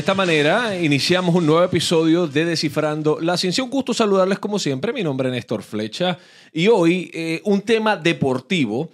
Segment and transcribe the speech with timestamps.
[0.00, 3.62] de esta manera iniciamos un nuevo episodio de Descifrando la Ciencia.
[3.62, 4.94] Un gusto saludarles como siempre.
[4.94, 6.16] Mi nombre es Néstor Flecha
[6.54, 8.88] y hoy eh, un tema deportivo.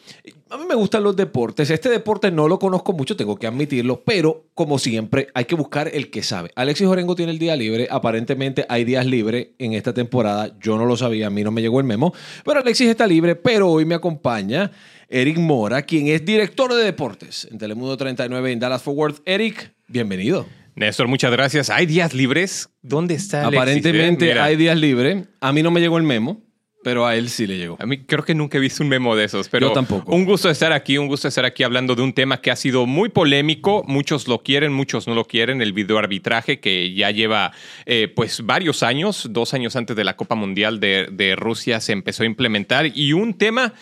[0.51, 1.71] A mí me gustan los deportes.
[1.71, 5.89] Este deporte no lo conozco mucho, tengo que admitirlo, pero como siempre hay que buscar
[5.95, 6.51] el que sabe.
[6.57, 7.87] Alexis Orengo tiene el día libre.
[7.89, 10.57] Aparentemente hay días libres en esta temporada.
[10.61, 12.13] Yo no lo sabía, a mí no me llegó el memo.
[12.45, 14.73] Pero Alexis está libre, pero hoy me acompaña
[15.09, 19.23] Eric Mora, quien es director de deportes en Telemundo 39 en Dallas Fort Worth.
[19.25, 20.66] Eric, bienvenido.
[20.77, 21.71] Néstor, muchas gracias.
[21.71, 22.69] ¿Hay días libres?
[22.83, 23.59] ¿Dónde está Alexis?
[23.61, 25.25] Aparentemente hay días libres.
[25.41, 26.43] A mí no me llegó el memo.
[26.85, 27.77] Pero a él sí le llegó.
[27.81, 30.15] A mí creo que nunca he visto un memo de esos, pero Yo tampoco.
[30.15, 32.87] un gusto estar aquí, un gusto estar aquí hablando de un tema que ha sido
[32.87, 33.83] muy polémico.
[33.89, 35.61] Muchos lo quieren, muchos no lo quieren.
[35.63, 37.53] El videoarbitraje que ya lleva
[37.87, 41.91] eh, pues varios años, dos años antes de la Copa Mundial de, de Rusia se
[41.91, 43.73] empezó a implementar y un tema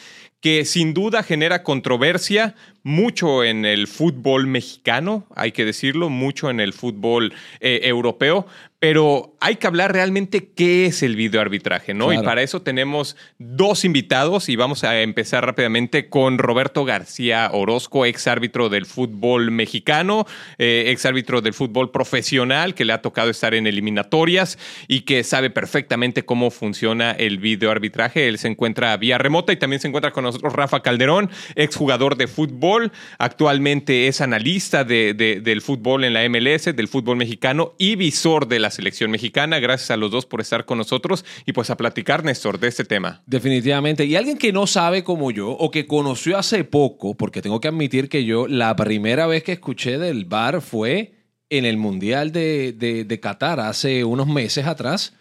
[0.41, 6.61] que sin duda genera controversia mucho en el fútbol mexicano, hay que decirlo, mucho en
[6.61, 8.47] el fútbol eh, europeo,
[8.79, 12.09] pero hay que hablar realmente qué es el videoarbitraje, ¿no?
[12.09, 12.21] Claro.
[12.21, 18.05] Y para eso tenemos dos invitados y vamos a empezar rápidamente con Roberto García Orozco,
[18.05, 20.27] ex árbitro del fútbol mexicano,
[20.59, 25.25] eh, ex árbitro del fútbol profesional, que le ha tocado estar en eliminatorias y que
[25.25, 28.29] sabe perfectamente cómo funciona el videoarbitraje.
[28.29, 32.19] Él se encuentra vía remota y también se encuentra con nosotros Rafa Calderón, ex jugador
[32.19, 32.74] de fútbol
[33.19, 38.49] Actualmente es analista de, de, del fútbol en la MLS, del fútbol mexicano y visor
[38.49, 39.59] de la selección mexicana.
[39.59, 42.85] Gracias a los dos por estar con nosotros y pues a platicar, Néstor, de este
[42.85, 43.23] tema.
[43.27, 44.05] Definitivamente.
[44.05, 47.69] Y alguien que no sabe como yo o que conoció hace poco, porque tengo que
[47.69, 51.15] admitir que yo la primera vez que escuché del bar fue
[51.51, 55.15] en el Mundial de, de, de Qatar hace unos meses atrás.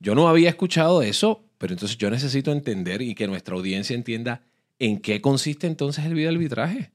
[0.00, 4.42] Yo no había escuchado eso, pero entonces yo necesito entender y que nuestra audiencia entienda
[4.78, 6.92] en qué consiste entonces el videoarbitraje.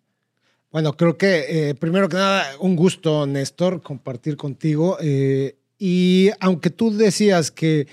[0.74, 4.98] Bueno, creo que eh, primero que nada, un gusto, Néstor, compartir contigo.
[5.00, 7.86] Eh, y aunque tú decías que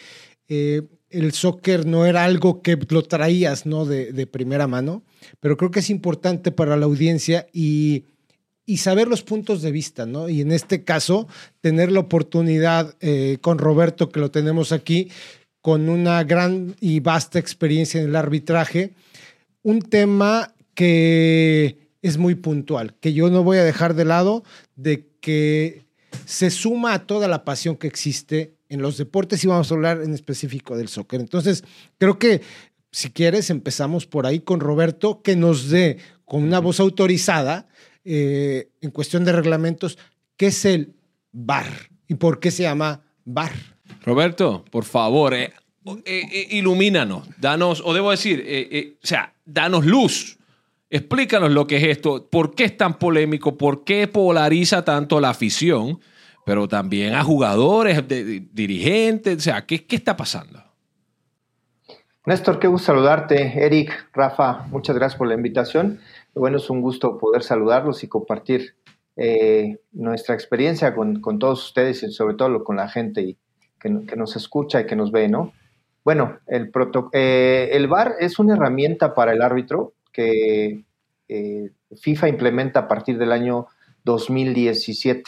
[0.48, 0.80] eh,
[1.10, 3.84] el soccer no era algo que lo traías ¿no?
[3.84, 5.02] de, de, primera mano,
[5.40, 8.06] pero creo que es importante para la audiencia y,
[8.64, 10.30] y saber los puntos de vista, ¿no?
[10.30, 11.28] Y en este caso,
[11.60, 12.96] tener la oportunidad
[13.42, 15.10] con Roberto, que lo tenemos aquí,
[15.60, 18.94] con una gran y vasta experiencia en el arbitraje,
[19.62, 24.42] un tema que es muy puntual, que yo no voy a dejar de lado,
[24.76, 25.84] de que
[26.24, 30.00] se suma a toda la pasión que existe en los deportes y vamos a hablar
[30.02, 31.20] en específico del soccer.
[31.20, 31.64] Entonces,
[31.98, 32.40] creo que
[32.92, 37.68] si quieres, empezamos por ahí con Roberto, que nos dé con una voz autorizada
[38.04, 39.98] eh, en cuestión de reglamentos,
[40.36, 40.94] qué es el
[41.32, 41.66] VAR
[42.08, 43.52] y por qué se llama VAR.
[44.02, 45.52] Roberto, por favor, eh,
[46.04, 50.38] eh, ilumínanos, danos, o debo decir, o sea, danos luz
[50.92, 55.30] Explícanos lo que es esto, por qué es tan polémico, por qué polariza tanto la
[55.30, 56.00] afición,
[56.44, 60.60] pero también a jugadores, dirigentes, o sea, ¿qué, ¿qué, está pasando?
[62.26, 63.64] Néstor, qué gusto saludarte.
[63.64, 66.00] Eric, Rafa, muchas gracias por la invitación.
[66.34, 68.74] Bueno, es un gusto poder saludarlos y compartir
[69.14, 73.38] eh, nuestra experiencia con, con, todos ustedes y sobre todo con la gente y
[73.78, 75.52] que, que, nos escucha y que nos ve, ¿no?
[76.04, 80.84] Bueno, el, proto, eh, el VAR es una herramienta para el árbitro que
[81.28, 83.66] eh, FIFA implementa a partir del año
[84.04, 85.22] 2017.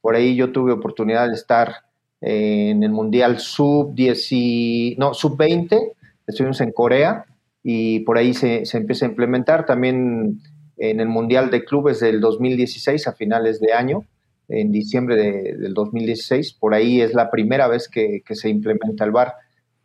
[0.00, 1.84] Por ahí yo tuve oportunidad de estar
[2.20, 5.92] eh, en el Mundial Sub-10, no, Sub-20,
[6.26, 7.26] estuvimos en Corea
[7.62, 10.40] y por ahí se, empieza a implementar también
[10.76, 14.04] en el Mundial de Clubes del 2016 a finales de año,
[14.48, 19.04] en diciembre de, del 2016, por ahí es la primera vez que, que se implementa
[19.04, 19.34] el VAR.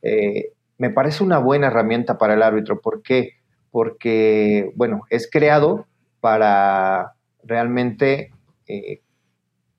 [0.02, 3.34] Eh, me parece una buena herramienta para el árbitro, ¿por qué?
[3.72, 5.86] Porque, bueno, es creado
[6.20, 7.14] para
[7.44, 8.32] realmente
[8.68, 9.02] eh,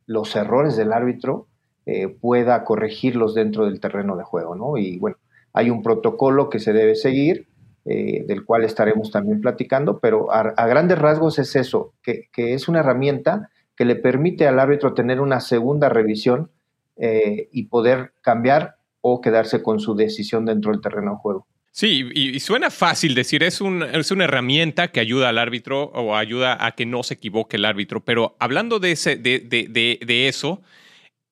[0.07, 1.47] los errores del árbitro
[1.87, 4.77] eh, pueda corregirlos dentro del terreno de juego, ¿no?
[4.77, 5.17] Y bueno,
[5.53, 7.49] hay un protocolo que se debe seguir,
[7.85, 12.55] eh, del cual estaremos también platicando, pero a, a grandes rasgos es eso, que, que,
[12.55, 16.51] es una herramienta que le permite al árbitro tener una segunda revisión
[17.51, 21.47] y poder cambiar o quedarse con su decisión dentro del terreno de juego.
[21.73, 25.85] Sí, y, y, suena fácil decir, es, un, es una herramienta que ayuda al árbitro
[25.95, 29.69] o ayuda a que no se equivoque el árbitro, pero hablando de, ese, de, de,
[29.69, 30.63] de, de eso,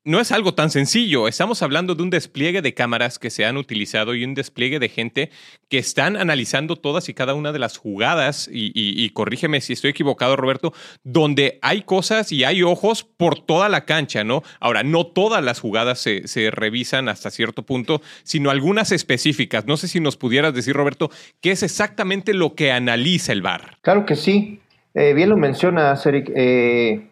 [0.09, 1.29] no es algo tan sencillo.
[1.29, 4.89] Estamos hablando de un despliegue de cámaras que se han utilizado y un despliegue de
[4.89, 5.31] gente
[5.69, 9.91] que están analizando todas y cada una de las jugadas, y, y, corrígeme si estoy
[9.91, 10.73] equivocado, Roberto,
[11.05, 14.43] donde hay cosas y hay ojos por toda la cancha, ¿no?
[14.61, 19.67] Ahora, no todas las jugadas se, se revisan hasta cierto punto, sino algunas específicas.
[19.67, 21.11] No sé si nos pudieras decir, Roberto,
[21.43, 23.77] qué es exactamente lo que analiza el VAR.
[23.83, 24.61] Claro que sí.
[24.95, 26.33] Eh, bien lo mencionas, Eric.
[26.35, 27.11] Eh,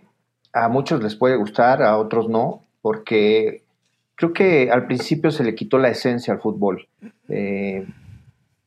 [0.55, 2.66] a muchos les puede gustar, a otros no.
[2.87, 3.65] Porque
[4.15, 6.87] creo que al principio se le quitó la esencia al fútbol,
[7.29, 7.85] eh,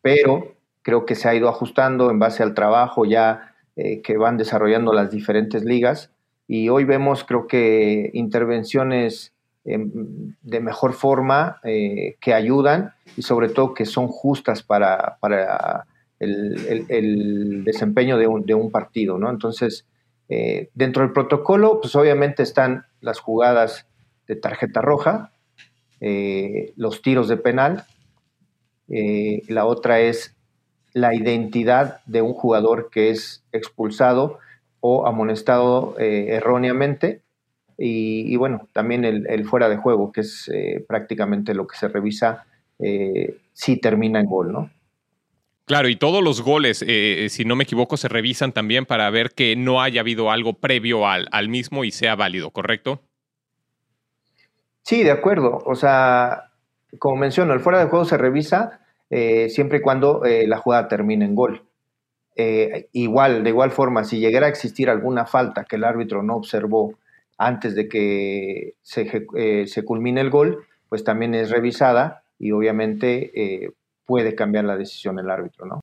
[0.01, 4.35] pero creo que se ha ido ajustando en base al trabajo ya eh, que van
[4.35, 6.11] desarrollando las diferentes ligas
[6.49, 9.31] y hoy vemos creo que intervenciones
[9.63, 15.17] em, de mejor forma eh, que ayudan y sobre todo que son justas para,
[16.19, 19.29] el, desempeño de un, de un, partido, ¿no?
[19.29, 19.85] Entonces,
[20.75, 23.88] dentro del protocolo, pues obviamente están las jugadas
[24.29, 25.31] de tarjeta roja,
[25.99, 27.83] eh, los tiros de penal.
[28.87, 30.35] Eh, la otra es
[30.93, 34.37] la identidad de un jugador que es expulsado
[34.79, 37.21] o amonestado eh, erróneamente.
[37.81, 40.51] Y, bueno, también el, fuera de juego, que es
[40.85, 42.45] prácticamente lo que se revisa
[43.53, 44.69] si termina en gol, ¿no?
[45.63, 46.85] Claro, y todos los goles,
[47.29, 51.07] si no me equivoco, se revisan también para ver que no haya habido algo previo
[51.07, 53.01] al, al mismo y sea válido, ¿correcto?
[54.89, 55.61] Sí, de acuerdo.
[55.67, 56.49] O sea,
[56.97, 58.79] como menciono, el fuera de juego se revisa
[59.11, 61.61] eh, siempre y cuando eh, la jugada termine en gol.
[62.35, 66.35] Eh, igual, de igual forma, si llegara a existir alguna falta que el árbitro no
[66.35, 66.97] observó
[67.37, 69.27] antes de que se,
[69.67, 73.71] se culmine el gol, pues también es revisada y obviamente
[74.07, 75.81] puede cambiar la decisión el árbitro, ¿no?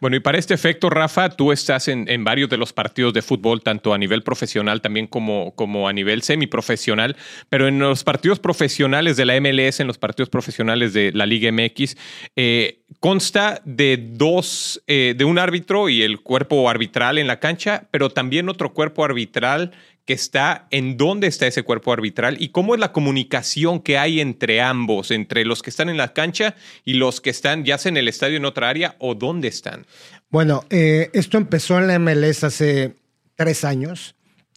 [0.00, 3.62] Bueno, y para este efecto, Rafa, tú estás en, varios de los partidos de fútbol,
[3.62, 7.16] tanto a nivel profesional también como, como a nivel semiprofesional,
[7.48, 11.50] pero en los partidos profesionales de la MLS, en los partidos profesionales de la Liga
[11.52, 11.96] MX,
[12.36, 17.86] eh, consta de dos, eh, de un árbitro y el cuerpo arbitral en la cancha,
[17.90, 19.72] pero también otro cuerpo arbitral
[20.06, 24.20] que está en dónde está ese cuerpo arbitral y cómo es la comunicación que hay
[24.20, 26.54] entre ambos, entre los que están en la cancha
[26.84, 29.84] y los que están ya sea en el estadio en otra área o dónde están.
[30.30, 32.94] Bueno, eh, esto empezó en la MLS hace
[33.34, 34.14] tres años,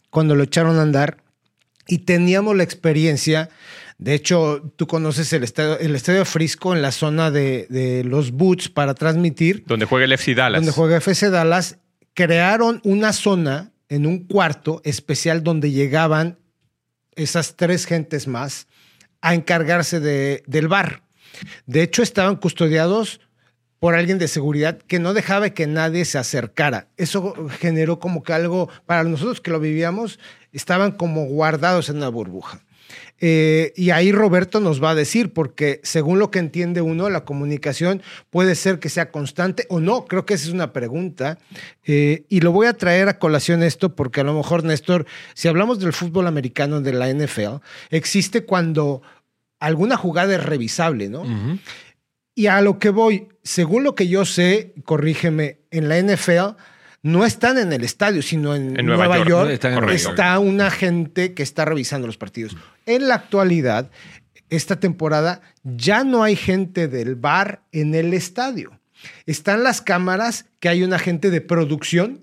[0.08, 1.18] cuando lo echaron a andar
[1.88, 3.50] y teníamos la experiencia.
[3.98, 8.30] De hecho, tú conoces el estadio, el estadio Frisco en la zona de, de los
[8.30, 9.64] Boots para transmitir.
[9.66, 10.60] Donde juega el FC Dallas.
[10.60, 11.78] Donde juega FC Dallas.
[12.14, 16.38] Crearon una zona en un cuarto especial donde llegaban
[17.16, 18.66] esas tres gentes más
[19.20, 21.02] a encargarse de, del bar.
[21.66, 23.20] De hecho, estaban custodiados
[23.78, 26.88] por alguien de seguridad que no dejaba que nadie se acercara.
[26.96, 30.18] Eso generó como que algo, para nosotros que lo vivíamos,
[30.52, 32.62] estaban como guardados en una burbuja.
[33.18, 37.24] Eh, y ahí Roberto nos va a decir, porque según lo que entiende uno, la
[37.24, 40.06] comunicación puede ser que sea constante o no.
[40.06, 41.38] Creo que esa es una pregunta.
[41.84, 45.48] Eh, y lo voy a traer a colación esto, porque a lo mejor, Néstor, si
[45.48, 49.02] hablamos del fútbol americano de la NFL, existe cuando
[49.58, 51.24] alguna jugada es revisable, ¿no?
[52.34, 56.56] Y a lo que voy, según lo que yo sé, corrígeme, en la NFL
[57.02, 62.06] no están en el estadio, sino en, Nueva, York, está una gente que está revisando
[62.06, 62.56] los partidos.
[62.86, 63.90] En la actualidad,
[64.50, 68.78] esta temporada, ya no hay gente del bar en el estadio.
[69.24, 72.20] Están las cámaras, que hay una gente de producción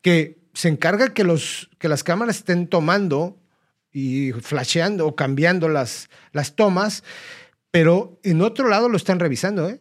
[0.00, 3.38] que se encarga que, los, que las cámaras estén tomando
[3.92, 7.02] y flasheando o cambiando las, las tomas,
[7.70, 9.68] pero en otro lado lo están revisando.
[9.68, 9.80] ¿eh?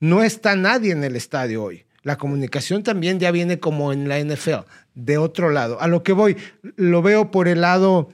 [0.00, 1.84] No está nadie en el estadio hoy.
[2.02, 4.64] La comunicación también ya viene como en la NFL,
[4.94, 5.80] de otro lado.
[5.80, 6.36] A lo que voy,
[6.76, 8.10] lo veo por el lado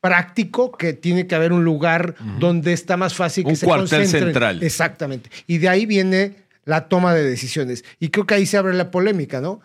[0.00, 4.06] práctico, que tiene que haber un lugar donde está más fácil que un se cuartel
[4.06, 4.62] central.
[4.62, 5.30] Exactamente.
[5.46, 7.84] Y de ahí viene la toma de decisiones.
[7.98, 9.60] Y creo que ahí se abre la polémica, ¿no?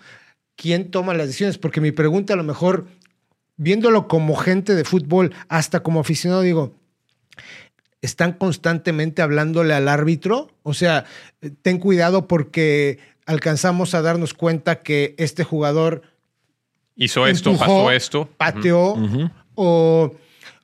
[0.55, 1.57] ¿Quién toma las decisiones?
[1.57, 2.87] Porque mi pregunta a lo mejor,
[3.57, 6.73] viéndolo como gente de fútbol, hasta como aficionado, digo,
[8.01, 10.49] ¿están constantemente hablándole al árbitro?
[10.63, 11.05] O sea,
[11.61, 12.99] ten cuidado porque
[13.29, 16.01] alcanzamos a darnos cuenta que este jugador
[16.95, 18.95] hizo esto, pasó esto, pateó
[19.53, 20.15] o,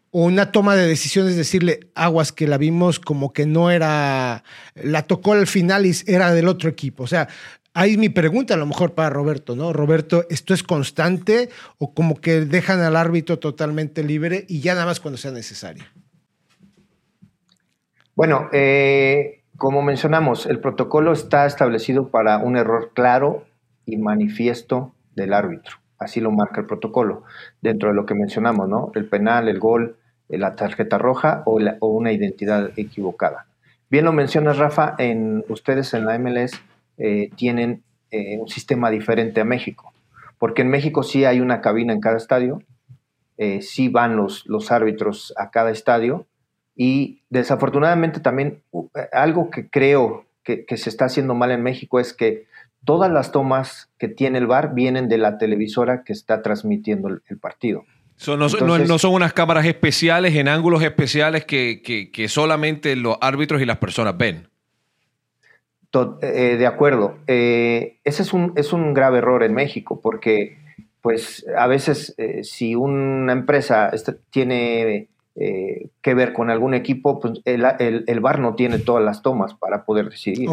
[0.10, 4.43] una toma de decisiones, decirle aguas que la vimos como que no era,
[4.74, 7.03] la tocó al final y era del otro equipo.
[7.03, 7.27] O sea,
[7.74, 9.72] ahí mi pregunta a lo mejor para Roberto, ¿no?
[9.72, 14.88] Roberto, ¿esto es constante o como que dejan al árbitro totalmente libre y ya nada
[14.88, 15.84] más cuando sea necesario?
[18.15, 23.45] Bueno, eh, como mencionamos, el protocolo está establecido para un error claro
[23.85, 25.77] y manifiesto del árbitro.
[25.97, 27.24] Así lo marca el protocolo,
[27.62, 28.91] dentro de lo que mencionamos, ¿no?
[28.95, 29.95] El penal, el gol,
[30.27, 33.45] eh, la tarjeta roja o, una identidad equivocada.
[33.89, 36.62] Bien lo mencionas, Rafa, en, ustedes en la MLS
[36.97, 39.93] eh, tienen eh, un sistema diferente a México,
[40.38, 42.62] porque en México sí hay una cabina en cada estadio,
[43.59, 46.25] sí van los árbitros a cada estadio,
[46.75, 52.13] y desafortunadamente también eh, algo que creo que, se está haciendo mal en México es
[52.13, 52.46] que
[52.84, 57.38] todas las tomas que tiene el VAR vienen de la televisora que está transmitiendo el,
[57.39, 57.84] partido.
[58.17, 62.96] So, no, no- no son unas cámaras especiales en ángulos especiales que, que- que solamente
[62.96, 64.48] los árbitros y las personas ven.
[65.91, 67.17] To- eh, de acuerdo.
[67.27, 70.58] Eh, ese es un, es un grave error en México porque,
[71.01, 77.20] pues, a veces eh, si una empresa este- tiene eh, que ver con algún equipo,
[77.20, 80.50] pues el, el, el VAR no tiene todas las tomas para poder decidir.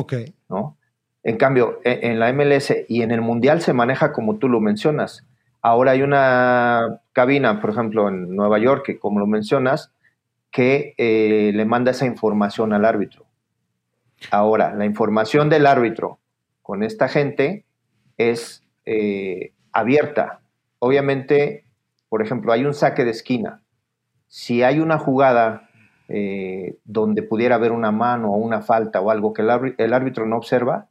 [0.49, 0.77] ¿no?
[1.23, 4.61] En cambio, e- en la MLS y en el Mundial se maneja como tú lo
[4.61, 5.25] mencionas.
[5.61, 9.93] Ahora hay una cabina, por ejemplo, en Nueva York, que como lo mencionas,
[10.51, 13.25] que eh, le manda esa información al árbitro.
[14.31, 16.19] Ahora, la información del árbitro
[16.63, 17.65] con esta gente
[18.19, 20.41] es eh, abierta.
[20.79, 21.65] Obviamente,
[22.09, 23.62] por ejemplo, hay un saque de esquina.
[24.35, 25.69] Si hay una jugada
[26.09, 30.39] eh, donde pudiera haber una mano o una falta o algo que el, árbitro, no
[30.39, 30.89] observa,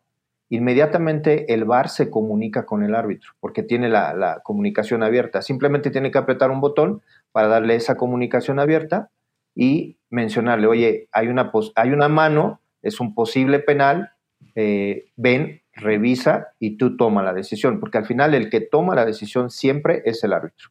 [0.50, 5.42] inmediatamente el VAR se comunica con el árbitro, porque tiene la, comunicación abierta.
[5.42, 9.10] Simplemente tiene que apretar un botón para darle esa comunicación abierta
[9.56, 14.12] y mencionarle, oye, hay una, hay una mano, es un posible penal,
[14.54, 19.04] eh, ven, revisa y tú toma la decisión, porque al final el que toma la
[19.04, 20.70] decisión siempre es el árbitro.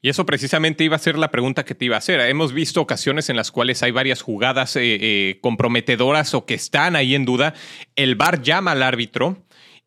[0.00, 2.20] Y eso precisamente iba a ser la pregunta que te iba a hacer.
[2.20, 6.94] Hemos visto ocasiones en las cuales hay varias jugadas eh, eh, comprometedoras o que están
[6.94, 7.54] ahí en duda.
[7.96, 9.44] El VAR llama al árbitro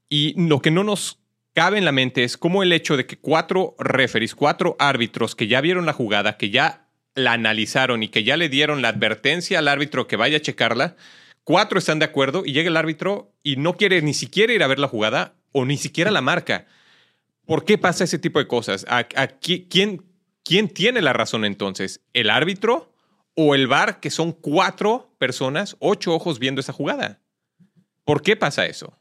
[0.09, 1.19] y lo que no nos
[1.53, 5.47] cabe en la mente es cómo el hecho de que cuatro referees, cuatro árbitros que
[5.47, 9.59] ya vieron la jugada, que ya la analizaron y que ya le dieron la advertencia
[9.59, 10.97] al árbitro que vaya a checarla,
[11.45, 14.67] cuatro están de acuerdo y llega el árbitro y no quiere ni siquiera ir a
[14.67, 16.67] ver la jugada o ni siquiera la marca.
[17.45, 18.85] ¿Por qué pasa ese tipo de cosas?
[18.87, 22.01] ¿A, a qui- quién, tiene la razón entonces?
[22.13, 22.91] ¿El árbitro
[23.35, 27.19] o el VAR, que son cuatro personas, ocho ojos viendo esa jugada?
[28.03, 28.97] ¿Por qué pasa eso?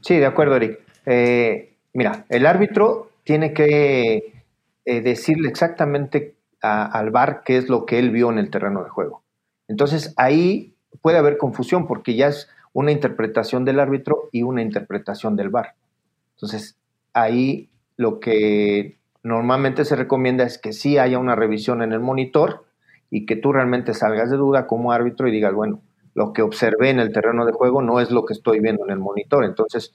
[0.00, 0.80] Sí, de acuerdo, Eric.
[1.06, 4.44] Eh, mira, el árbitro tiene que
[4.84, 8.90] eh, decirle exactamente al VAR qué es lo que él vio en el terreno de
[8.90, 9.22] juego.
[9.68, 15.36] Entonces ahí puede haber confusión porque ya es una interpretación del árbitro y una interpretación
[15.36, 15.74] del VAR.
[16.34, 16.76] Entonces
[17.12, 22.64] ahí lo que normalmente se recomienda es que sí haya una revisión en el monitor
[23.10, 25.82] y que tú realmente salgas de duda como árbitro y digas, bueno,
[26.14, 28.90] lo que observé en el terreno de juego no es lo que estoy viendo en
[28.90, 29.44] el monitor.
[29.44, 29.94] Entonces,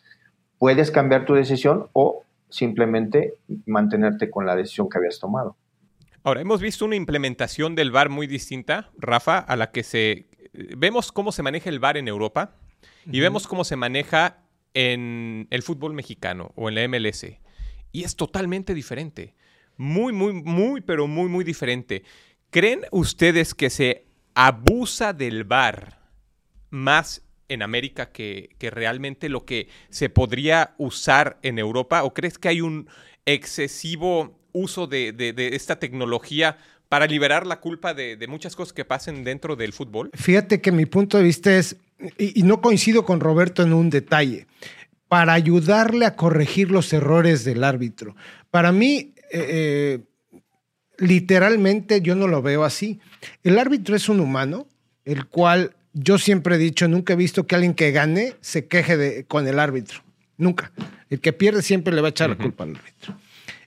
[0.58, 5.58] puedes cambiar tu decisión o simplemente mantenerte con la decisión que habías tomado.
[6.24, 10.28] Ahora, hemos visto una implementación del VAR muy distinta, Rafa, a la que se...
[10.78, 12.56] Vemos cómo se maneja el VAR en Europa
[13.06, 14.43] y vemos cómo se maneja
[14.74, 17.26] en el fútbol mexicano o en la MLS.
[17.92, 19.36] Y es totalmente diferente.
[19.78, 22.04] Muy, muy, muy, pero muy, muy diferente.
[22.50, 26.00] ¿Creen ustedes que se abusa del VAR
[26.70, 32.04] más en América que, que realmente lo que se podría usar en Europa?
[32.04, 32.88] ¿O crees que hay un
[33.26, 36.58] excesivo uso de, de- esta tecnología
[36.90, 40.12] para liberar la culpa de, de muchas cosas que pasen dentro del fútbol?
[40.14, 41.76] Fíjate que mi punto de vista es,
[42.18, 44.48] y, y no coincido con Roberto en un detalle,
[45.08, 48.16] para ayudarle a corregir los errores del árbitro.
[48.50, 50.00] Para mí, eh, eh,
[50.98, 53.00] literalmente yo no lo veo así.
[53.44, 54.68] El árbitro es un humano,
[55.06, 58.98] el cual yo siempre he dicho, nunca he visto que alguien que gane se queje
[58.98, 60.00] de- con el árbitro.
[60.38, 60.72] Nunca.
[61.10, 63.16] El que pierde siempre le va a echar la culpa al árbitro.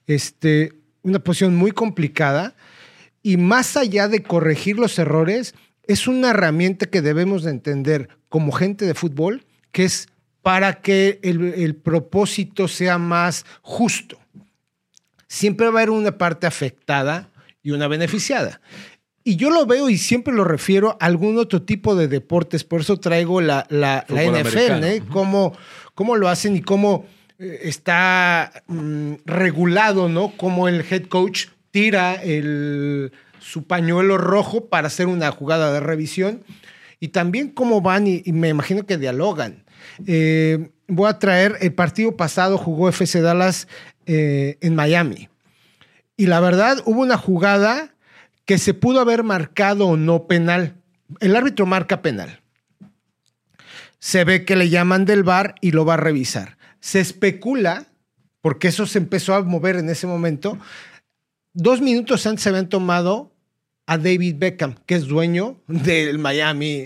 [0.06, 2.54] Este, una posición muy complicada
[3.22, 5.54] y más allá de corregir los errores,
[5.86, 10.08] es una herramienta que debemos de entender como gente de fútbol, que es
[10.42, 14.18] para que el, el propósito sea más justo.
[15.28, 17.30] Siempre va a haber una parte afectada
[17.62, 18.60] y una beneficiada.
[19.28, 22.82] Y yo lo veo y siempre lo refiero a algún otro tipo de deportes, por
[22.82, 24.84] eso traigo la, la, NFL.
[24.84, 25.02] ¿eh?
[25.10, 25.52] cómo,
[25.96, 27.06] cómo lo hacen y cómo
[27.40, 30.32] eh, está mm, regulado, ¿no?
[30.36, 33.10] Cómo el head coach tira el,
[33.46, 36.42] su pañuelo rojo para hacer una jugada de revisión
[36.98, 39.64] y también cómo van y, me imagino que dialogan.
[40.06, 43.68] Eh, voy a traer, el partido pasado jugó FC Dallas
[44.06, 45.28] eh, en Miami
[46.16, 47.94] y la verdad hubo una jugada
[48.46, 50.74] que se pudo haber marcado o no penal.
[51.20, 52.40] El árbitro marca penal.
[54.00, 56.58] Se ve que le llaman del bar y lo va a revisar.
[56.80, 57.86] Se especula,
[58.40, 60.58] porque eso se empezó a mover en ese momento,
[61.52, 63.35] dos minutos antes se habían tomado
[63.86, 66.84] a David Beckham, que es dueño del Miami,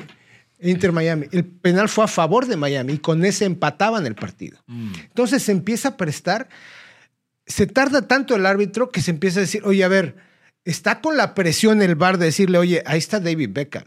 [0.61, 1.27] Inter Miami.
[1.33, 4.63] El penal fue a favor de Miami y con ese empataban el partido.
[4.69, 6.49] Entonces se empieza a prestar,
[7.47, 10.17] se tarda tanto el árbitro que se empieza a decir, oye, a ver,
[10.65, 13.85] está con la presión el bar de decirle, oye, ahí está David Beckham.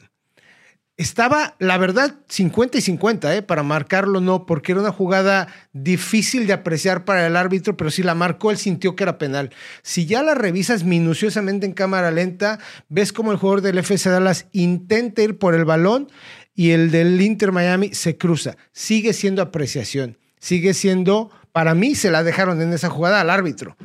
[0.95, 3.41] Estaba, la verdad, 50 y 50, ¿eh?
[3.41, 8.03] Para marcarlo no, porque era una jugada difícil de apreciar para el árbitro, pero si
[8.03, 9.49] la marcó, él sintió que era penal.
[9.81, 12.59] Si ya la revisas minuciosamente en cámara lenta,
[12.89, 16.11] ves como el jugador del FC Dallas intenta ir por el balón
[16.53, 18.55] y el del Inter Miami se cruza.
[18.71, 23.75] Sigue siendo apreciación, sigue siendo, para mí se la dejaron en esa jugada al árbitro.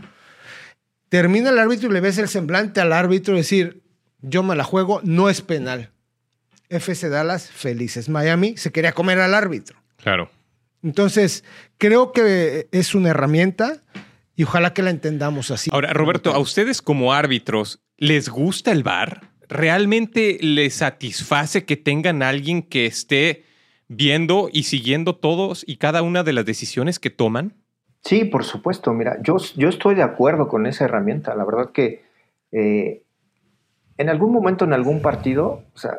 [1.08, 3.82] Termina el árbitro y le ves el semblante al árbitro decir,
[4.20, 5.90] yo me la juego, no es penal
[6.68, 8.08] FC Dallas felices.
[8.08, 9.78] Miami se quería comer al árbitro.
[9.96, 10.30] Claro.
[10.82, 11.44] Entonces,
[11.76, 13.82] creo que es una herramienta
[14.36, 15.70] y ojalá que la entendamos así.
[15.72, 19.22] Ahora, Roberto, a ustedes como árbitros, ¿les gusta el VAR?
[19.48, 23.44] ¿Realmente les satisface que tengan alguien que esté
[23.88, 27.54] viendo y siguiendo todos y cada una de las decisiones que toman?
[28.04, 28.92] Sí, por supuesto.
[28.92, 31.34] Mira, yo, yo estoy de acuerdo con esa herramienta.
[31.34, 32.04] La verdad que
[32.52, 33.02] eh,
[33.96, 35.96] en algún momento, en algún partido, o sea,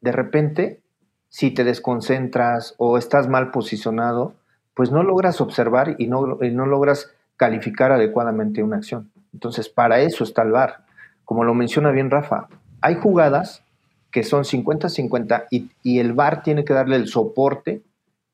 [0.00, 0.80] de repente,
[1.28, 4.34] si te desconcentras o estás mal posicionado,
[4.74, 9.10] pues no logras observar y no, no logras calificar adecuadamente una acción.
[9.32, 10.84] Entonces, para eso está el VAR.
[11.24, 12.48] Como lo menciona bien Rafa,
[12.80, 13.64] hay jugadas
[14.10, 17.82] que son 50-50 y, el VAR tiene que darle el soporte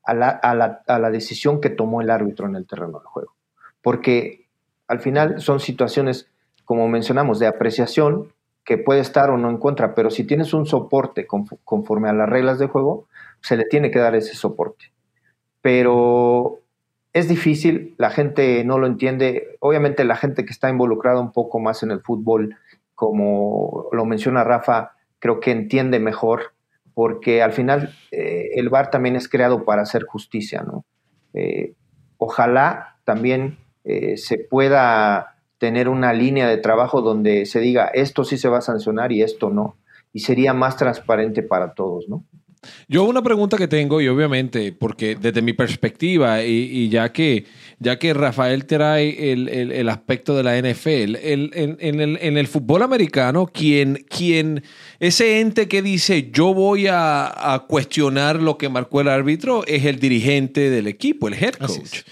[0.04, 3.34] a la, a la decisión que tomó el árbitro en el terreno del juego.
[3.80, 4.46] Porque
[4.88, 6.28] al final son situaciones,
[6.64, 8.32] como mencionamos, de apreciación
[8.64, 12.28] que puede estar o no en contra, pero si tienes un soporte conforme a las
[12.28, 13.08] reglas de juego,
[13.40, 14.92] se le tiene que dar ese soporte.
[15.60, 16.60] Pero
[17.12, 19.56] es difícil, la gente no lo entiende.
[19.60, 22.56] Obviamente la gente que está involucrada un poco más en el fútbol,
[22.94, 26.54] como lo menciona Rafa, creo que entiende mejor,
[26.94, 30.84] porque al final eh, el VAR también es creado para hacer justicia, ¿no?
[31.34, 31.74] Eh,
[32.18, 35.31] ojalá también eh, se pueda
[35.62, 39.22] tener una línea de trabajo donde se diga esto sí se va a sancionar y
[39.22, 39.76] esto no.
[40.12, 42.24] Y sería más transparente para todos, ¿no?
[42.88, 47.44] Yo una pregunta que tengo, y obviamente, porque desde mi perspectiva, y, ya, que,
[47.78, 54.64] ya que Rafael trae el, aspecto de la NFL, en, el, fútbol americano, quien, quien,
[54.98, 60.00] ese ente que dice yo voy a, cuestionar lo que marcó el árbitro es el
[60.00, 62.02] dirigente del equipo, el head coach.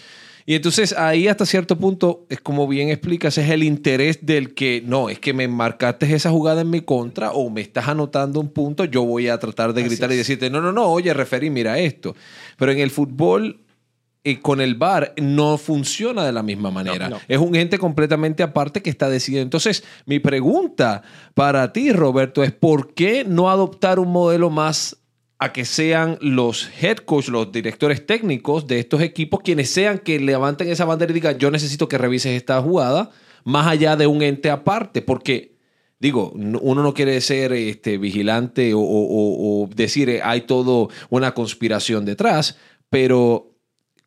[0.47, 4.83] Y entonces ahí hasta cierto punto, es como bien explicas, es el interés del que,
[4.85, 8.49] no, es que me marcaste esa jugada en mi contra o me estás anotando un
[8.49, 11.79] punto, yo voy a tratar de gritar y decirte, no, no, no, oye, referí, mira
[11.79, 12.15] esto.
[12.57, 13.61] Pero en el fútbol
[14.23, 17.11] eh, con el VAR no funciona de la misma manera.
[17.27, 19.45] Es un ente completamente aparte que está decidiendo.
[19.45, 24.99] Entonces, mi pregunta para ti, Roberto, es ¿por qué no adoptar un modelo más
[25.41, 30.21] a que sean los head coach, los directores técnicos de estos equipos, quienes sean que
[30.21, 33.11] levanten esa bandera y digan, yo necesito que revises esta jugada,
[33.45, 35.57] más allá de un ente aparte, porque
[35.99, 42.59] digo, uno no quiere ser este, vigilante o, decir eh, hay todo una conspiración detrás,
[42.91, 43.57] pero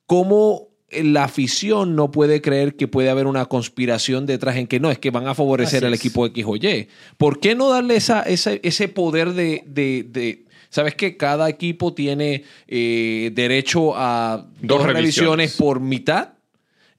[0.06, 4.92] ¿cómo la afición no puede creer que puede haber una conspiración detrás en que no,
[4.92, 6.88] es que van a favorecer al equipo X o Y.
[7.18, 13.94] ¿Por qué no darle esa, ese poder de, ¿Sabes que cada equipo tiene eh, derecho
[13.96, 15.56] a dos, revisiones.
[15.56, 16.30] por mitad?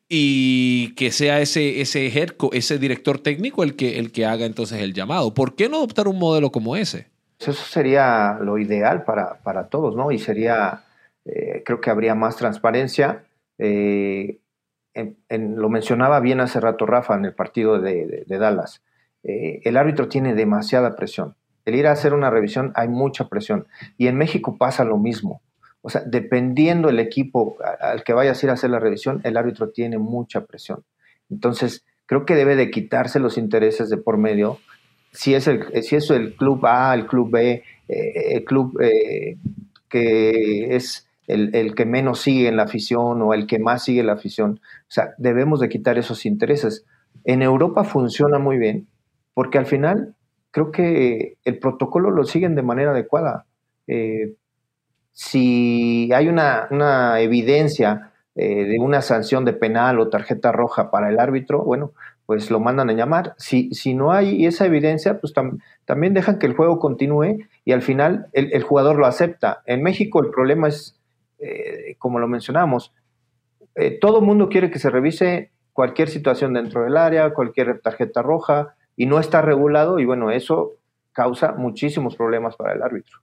[0.09, 2.07] Y que sea ese, ese,
[2.53, 5.35] ese director técnico el que, el que haga entonces el llamado.
[5.35, 7.09] ¿Por qué no adoptar un modelo como ese?
[7.41, 10.13] Eso sería lo ideal para, todos, ¿no?
[10.13, 10.85] Y sería,
[11.25, 13.25] eh, creo que habría más transparencia.
[13.59, 14.39] Eh,
[15.29, 18.83] lo mencionaba bien hace rato Rafa en el partido de, Dallas.
[19.25, 23.67] el árbitro tiene demasiada presión el ir a hacer una revisión hay mucha presión.
[23.97, 25.41] Y en México pasa lo mismo.
[25.83, 29.37] O sea, dependiendo el equipo al que vayas a ir a hacer la revisión, el
[29.37, 30.85] árbitro tiene mucha presión.
[31.31, 34.59] Entonces, creo que debe de quitarse los intereses de por medio.
[35.13, 39.37] Si es el, si es el club A, el club B, eh, el club eh,
[39.89, 44.03] que es el, el, que menos sigue en la afición o el que más sigue
[44.03, 44.61] la afición.
[44.63, 46.85] O sea, debemos de quitar esos intereses.
[47.25, 48.89] En Europa funciona muy bien
[49.35, 50.15] porque al final
[50.55, 53.45] creo que el protocolo lo siguen de manera adecuada.
[53.89, 54.35] Eh,
[55.11, 56.69] si hay una,
[57.21, 61.91] evidencia eh, de una sanción de penal o tarjeta roja para el árbitro, bueno,
[62.25, 63.35] pues lo mandan a llamar.
[63.37, 65.35] Si, si no hay esa evidencia, pues
[65.85, 69.61] también dejan que el juego continúe y al final el, jugador lo acepta.
[69.67, 70.97] En México el problema es,
[71.41, 72.93] eh, como lo mencionamos,
[74.01, 78.77] todo el mundo quiere que se revise cualquier situación dentro del área, cualquier tarjeta roja,
[78.97, 80.73] y no está regulado y bueno, eso
[81.13, 83.19] causa muchísimos problemas para el árbitro.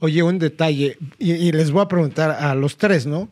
[0.00, 3.28] Oye, un detalle, y, les voy a preguntar a los tres, ¿no?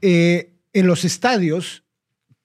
[0.00, 1.84] Eh, en los estadios,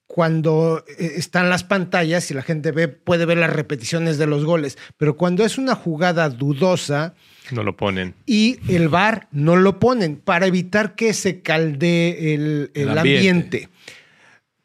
[0.05, 4.43] cuando eh, están las pantallas y la gente ve, puede ver las repeticiones de los
[4.45, 7.15] goles, pero cuando es una jugada dudosa,
[7.51, 8.13] No lo ponen.
[8.25, 13.29] Y el bar no lo ponen para evitar que se caldee el, el El ambiente.
[13.57, 13.69] ambiente.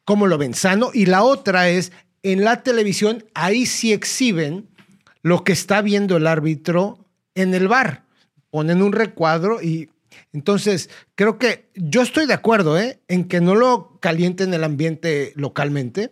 [0.05, 0.55] ¿Cómo lo ven?
[0.55, 0.90] Sano.
[0.94, 1.92] Y la otra es,
[2.33, 4.69] en la televisión, ahí sí exhiben
[5.23, 8.05] lo que está viendo el árbitro en el bar.
[8.51, 9.91] Ponen un recuadro y
[10.33, 13.01] entonces creo que yo estoy de acuerdo ¿eh?
[13.09, 16.11] en que no lo calienten el ambiente localmente,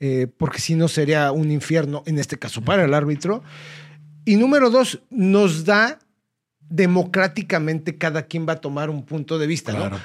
[0.00, 3.42] eh, porque si no sería un infierno, en este caso para el árbitro.
[4.24, 5.98] Y número dos, nos da
[6.60, 9.98] democráticamente cada quien va a tomar un punto de vista, ¿no?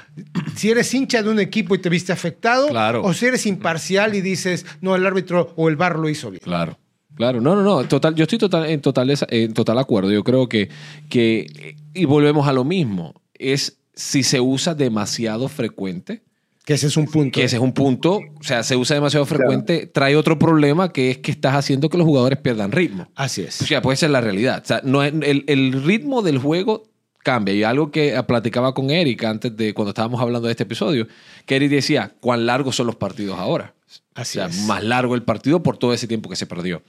[0.56, 3.02] Si eres hincha de un equipo y te viste afectado, Claro.
[3.02, 6.40] o si eres imparcial y dices, no, el árbitro o el bar lo hizo bien.
[6.44, 6.78] Claro.
[7.16, 10.10] Claro, no, no, no, total, yo estoy total, en, total, en total acuerdo.
[10.10, 10.68] Yo creo que,
[11.08, 16.22] que, y volvemos a lo mismo, es si se usa demasiado frecuente,
[16.64, 17.30] Que ese es un punto.
[17.38, 21.12] que ese es un punto, o sea, se usa demasiado frecuente, trae otro problema que
[21.12, 23.06] es que estás haciendo que los jugadores pierdan ritmo.
[23.14, 23.62] Así es.
[23.62, 24.60] O sea, puede ser la realidad.
[24.64, 26.82] O sea, no es- el, el ritmo del juego
[27.24, 27.52] cambia.
[27.52, 31.08] Y algo que platicaba con Eric antes de cuando estábamos hablando de este episodio,
[31.44, 33.74] que Eric decía, ¿cuán largos son los partidos ahora?
[34.14, 34.64] Así o sea, es.
[34.66, 36.82] más largo el partido por todo ese tiempo que se perdió.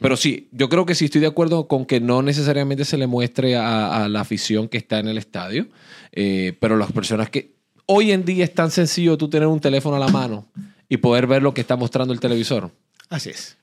[0.00, 3.06] Pero sí, yo creo que sí estoy de acuerdo con que no necesariamente se le
[3.06, 5.68] muestre a, a la afición que está en el estadio,
[6.10, 7.54] eh, pero las personas que...
[7.86, 10.48] Hoy en día es tan sencillo tú tener un teléfono a la mano
[10.88, 12.72] y poder ver lo que está mostrando el televisor
[13.08, 13.56] Así es.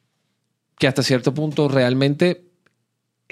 [0.78, 2.46] que hasta cierto punto realmente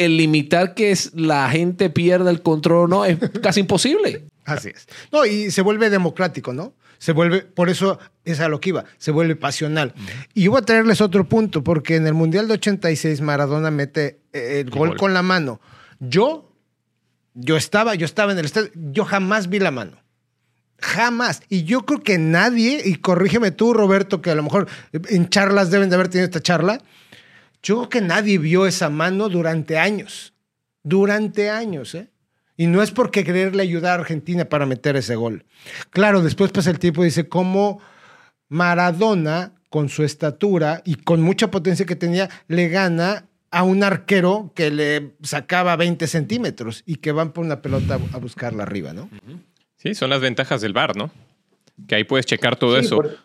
[0.06, 4.26] el limitar que es la gente pierda el control o no es casi imposible.
[4.46, 4.88] Así es.
[5.12, 6.74] No, y se vuelve democrático, ¿no?
[6.98, 9.94] Se vuelve, por eso es a lo que iba, se vuelve pasional.
[10.34, 14.20] Y yo voy a traerles otro punto, porque en el Mundial de 86 Maradona mete
[14.34, 14.98] el gol gol.
[14.98, 15.62] con la mano.
[16.00, 16.52] Yo,
[17.34, 19.98] yo estaba, yo estaba en el estadio, yo jamás vi la mano.
[20.80, 21.42] Jamás.
[21.50, 25.72] Y yo creo que nadie, y corrígeme tú, Roberto, que a lo mejor en charlas
[25.72, 26.82] deben de haber tenido esta charla,
[27.64, 30.34] yo creo que nadie vio esa mano durante años.
[30.84, 32.10] Durante años, ¿eh?
[32.58, 35.46] Y no es porque quererle ayudar a Argentina para meter ese gol.
[35.90, 37.80] Claro, después pasa el tiempo y dice cómo
[38.50, 44.52] Maradona, con su estatura y con mucha potencia que tenía, le gana a un arquero
[44.56, 49.10] que le sacaba 20 centímetros y que van por una pelota a buscarla arriba, ¿no?
[49.78, 51.12] Sí, son las ventajas del bar, ¿no?
[51.88, 52.98] Que ahí puedes checar todo Sí, eso.
[52.98, 53.18] por-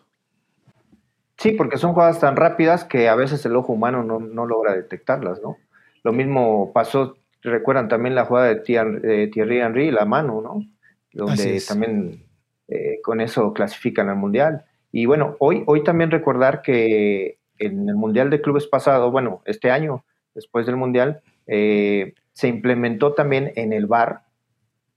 [1.37, 4.73] sí, porque son jugadas tan rápidas que a veces el ojo humano no, no logra
[4.73, 5.57] detectarlas, ¿no?
[6.03, 10.65] Lo mismo pasó, recuerdan también la jugada de Thierry, de Thierry Henry, la mano, ¿no?
[11.13, 12.23] Donde también
[12.67, 14.65] eh, con eso clasifican al Mundial.
[14.91, 19.71] Y bueno, hoy, hoy también recordar que en el Mundial de Clubes pasado, bueno, este
[19.71, 24.21] año, después del Mundial, eh, se implementó también en el VAR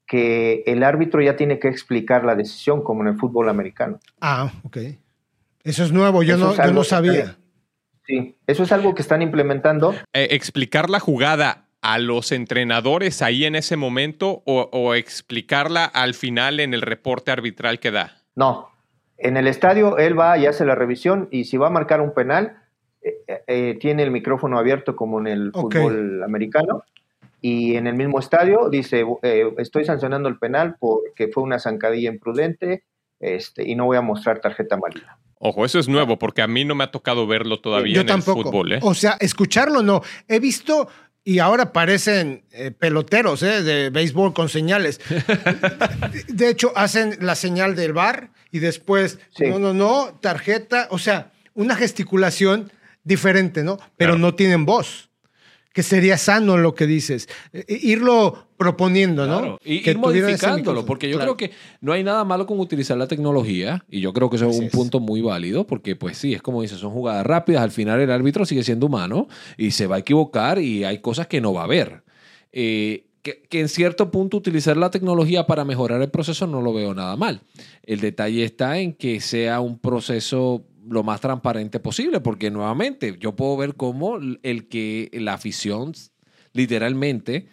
[0.06, 4.00] que el árbitro ya tiene que explicar la decisión, como en el fútbol americano.
[4.20, 4.78] Ah, ok.
[5.64, 7.36] Eso es nuevo, yo, no, es yo no sabía.
[8.06, 9.94] Sí, eso es algo que están implementando.
[10.12, 16.14] Eh, ¿Explicar la jugada a los entrenadores ahí en ese momento o, o explicarla al
[16.14, 18.22] final en el reporte arbitral que da?
[18.34, 18.70] No,
[19.20, 22.14] en el estadio él va y hace la revisión y si va a marcar un
[22.14, 22.62] penal,
[23.02, 26.84] eh, eh, tiene el micrófono abierto como en el fútbol americano
[27.42, 32.10] y en el mismo estadio dice, eh, estoy sancionando el penal porque fue una zancadilla
[32.10, 32.84] imprudente
[33.18, 35.18] este, y no voy a mostrar tarjeta amarilla.
[35.42, 38.06] Ojo, eso es nuevo porque a mí no me ha tocado verlo todavía Yo en
[38.06, 38.40] tampoco.
[38.40, 38.72] el fútbol.
[38.74, 38.78] ¿eh?
[38.82, 40.02] O sea, escucharlo no.
[40.28, 40.86] He visto
[41.24, 43.62] y ahora parecen eh, peloteros ¿eh?
[43.62, 45.00] de béisbol con señales.
[46.28, 49.46] de hecho, hacen la señal del bar y después, Sí.
[49.46, 50.88] no, no, no, tarjeta.
[50.90, 52.70] O sea, una gesticulación
[53.04, 53.76] diferente, ¿no?
[53.96, 54.18] Pero Claro.
[54.18, 55.09] no tienen voz.
[55.72, 57.28] Que sería sano lo que dices.
[57.52, 59.38] Eh, irlo proponiendo, ¿no?
[59.38, 61.36] Claro, Y que ir modificándolo, porque yo Claro.
[61.36, 64.50] creo que no hay nada malo con utilizar la tecnología, y yo creo que eso
[64.50, 64.72] es un es.
[64.72, 68.10] punto muy válido, porque pues sí, es como dices, son jugadas rápidas, al final el
[68.10, 71.64] árbitro sigue siendo humano y se va a equivocar y hay cosas que no va
[71.64, 72.02] a ver.
[72.52, 76.72] Eh, que, que en cierto punto utilizar la tecnología para mejorar el proceso no lo
[76.72, 77.42] veo nada mal.
[77.84, 83.36] El detalle está en que sea un proceso lo más transparente posible, porque nuevamente yo
[83.36, 85.92] puedo ver cómo el que la afición
[86.52, 87.46] literalmente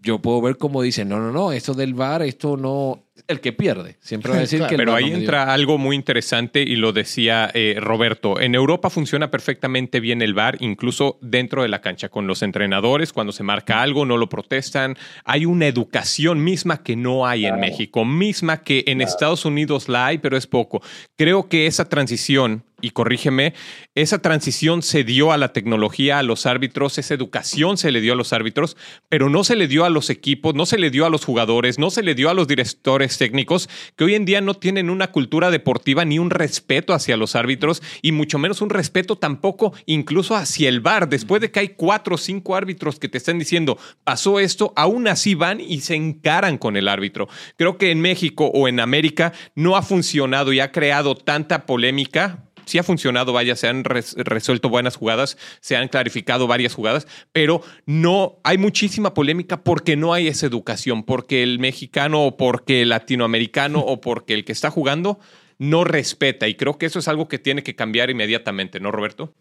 [0.00, 3.52] yo puedo ver cómo dicen, no, no, no, esto del VAR, esto no, el que
[3.52, 3.96] pierde.
[4.00, 4.68] Siempre va a decir Claro.
[4.68, 5.24] que el Pero VAR ahí no me dio.
[5.24, 8.40] entra algo muy interesante y lo decía eh, Roberto.
[8.40, 13.12] En Europa funciona perfectamente bien el VAR, incluso dentro de la cancha, con los entrenadores.
[13.12, 14.96] Cuando se marca algo, no lo protestan.
[15.24, 20.06] Hay una educación misma que no hay en México, misma que en Estados Unidos la
[20.06, 20.80] hay, pero es poco.
[21.16, 23.54] Creo que esa transición y corrígeme,
[23.94, 28.12] esa transición se dio a la tecnología, a los árbitros, esa educación se le dio
[28.12, 28.76] a los árbitros,
[29.08, 31.78] pero no se le dio a los equipos, no se le dio a los jugadores,
[31.78, 35.10] no se le dio a los directores técnicos, que hoy en día no tienen una
[35.10, 40.36] cultura deportiva ni un respeto hacia los árbitros y mucho menos un respeto tampoco incluso
[40.36, 41.08] hacia el VAR.
[41.08, 45.08] Después de que hay cuatro o cinco árbitros que te están diciendo, pasó esto, aún
[45.08, 47.28] así van y se encaran con el árbitro.
[47.56, 52.47] Creo que en México o en América no ha funcionado y ha creado tanta polémica
[52.68, 57.62] sí ha funcionado, vaya, se han resuelto buenas jugadas, se han clarificado varias jugadas, pero
[57.86, 62.90] no hay muchísima polémica porque no hay esa educación, porque el mexicano o porque el
[62.90, 65.18] latinoamericano o porque el que está jugando
[65.58, 69.32] no respeta y creo que eso es algo que tiene que cambiar inmediatamente, ¿no, Roberto?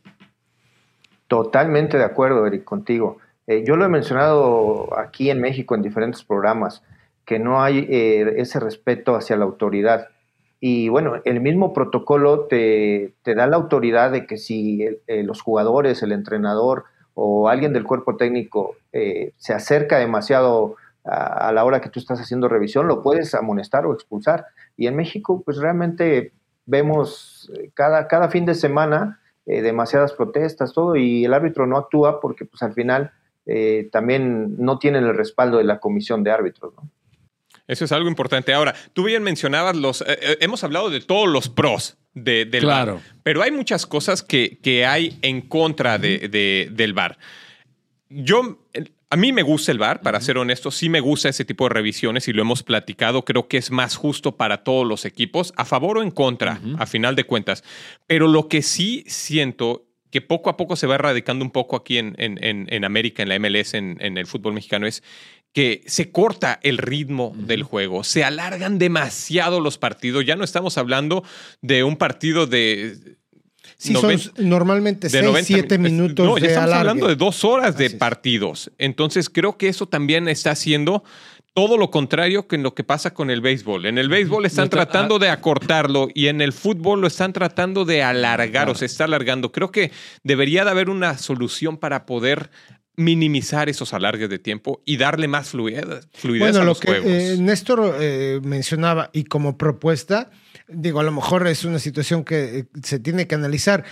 [1.27, 3.17] Totalmente de acuerdo, Eric, contigo.
[3.45, 6.83] Eh, yo lo he mencionado aquí en México en diferentes programas,
[7.25, 10.07] que no hay eh, ese respeto hacia la autoridad.
[10.59, 16.01] Y bueno, el mismo protocolo te, da la autoridad de que si eh, los jugadores,
[16.01, 21.89] el entrenador o alguien del cuerpo técnico eh, se acerca demasiado a, la hora que
[21.89, 24.47] tú estás haciendo revisión, lo puedes amonestar o expulsar.
[24.75, 26.33] Y en México, pues realmente
[26.65, 32.19] vemos eh, cada, cada fin de semana demasiadas protestas, todo, y el árbitro no actúa
[32.19, 33.13] porque pues al final
[33.93, 36.89] también no tienen el respaldo de la comisión de árbitros, ¿no?
[37.67, 38.53] Eso es algo importante.
[38.53, 40.01] Ahora, tú bien mencionabas los.
[40.01, 43.01] Eh, eh, hemos hablado de todos los pros de, del claro.
[43.23, 47.17] pero hay muchas cosas que, que hay en contra de, del bar.
[48.09, 48.59] Yo.
[49.09, 51.69] A mí me gusta el bar, para ser honesto, sí me gusta ese tipo de
[51.69, 53.23] revisiones y lo hemos platicado.
[53.23, 56.85] Creo que es más justo para todos los equipos, a favor o en contra, a
[56.85, 57.63] final de cuentas.
[58.05, 61.97] Pero lo que sí siento que poco a poco se va erradicando un poco aquí
[61.97, 65.03] en, en, en, América, en la MLS, en, el fútbol mexicano, es
[65.57, 70.23] que se corta el ritmo del juego, se alargan demasiado los partidos.
[70.23, 71.23] Ya no estamos hablando
[71.63, 73.17] de un partido de
[73.75, 76.23] Sí, son normalmente 6, 7 minutos.
[76.23, 78.71] No, ya estamos hablando de dos horas de partidos.
[78.77, 81.03] Entonces, creo que eso también está haciendo
[81.57, 83.87] todo lo contrario que en lo que pasa con el béisbol.
[83.87, 88.03] En el béisbol están tratando de acortarlo y en el fútbol lo están tratando de
[88.03, 89.51] alargar o se está alargando.
[89.51, 89.91] Creo que
[90.21, 92.51] debería de haber una solución para poder
[92.97, 97.33] minimizar esos alargues de tiempo y darle más fluidez, fluidez bueno, a los lo que
[97.33, 100.31] eh, Néstor eh, mencionaba y como propuesta,
[100.67, 103.85] digo, a lo mejor es una situación que eh, se tiene que analizar.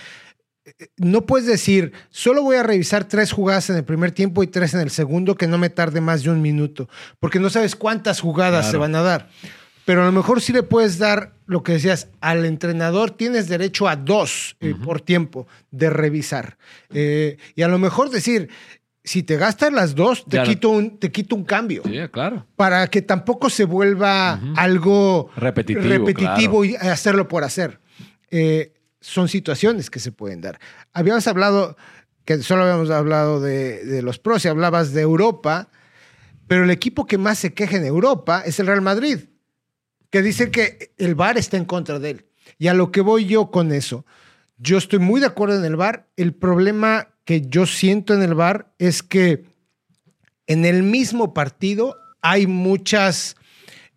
[0.96, 4.74] No puedes decir, solo voy a revisar tres jugadas en el primer tiempo y tres
[4.74, 6.88] en el segundo, que no me tarde más de un minuto,
[7.20, 9.30] porque no sabes cuántas jugadas se van a dar.
[9.84, 13.86] Pero a lo mejor sí le puedes dar lo que decías, al entrenador tienes derecho
[13.86, 16.58] a dos por tiempo de revisar.
[16.90, 18.48] y a lo mejor decir,
[19.06, 21.82] si te gastas las dos, te, quito un, te quito un cambio.
[21.84, 22.44] Sí, claro.
[22.56, 27.80] Para que tampoco se vuelva algo repetitivo, repetitivo y hacerlo por hacer.
[28.32, 30.58] Eh, son situaciones que se pueden dar.
[30.92, 31.76] Habíamos hablado,
[32.24, 35.68] que solo habíamos hablado de, los pros y hablabas de Europa,
[36.48, 39.20] pero el equipo que más se queja en Europa es el Real Madrid,
[40.10, 42.26] que dice que el VAR está en contra de él.
[42.58, 44.04] Y a lo que voy yo con eso,
[44.58, 46.08] yo estoy muy de acuerdo en el VAR.
[46.16, 49.44] El problema que yo siento en el bar es que
[50.46, 53.36] en el mismo partido hay muchas,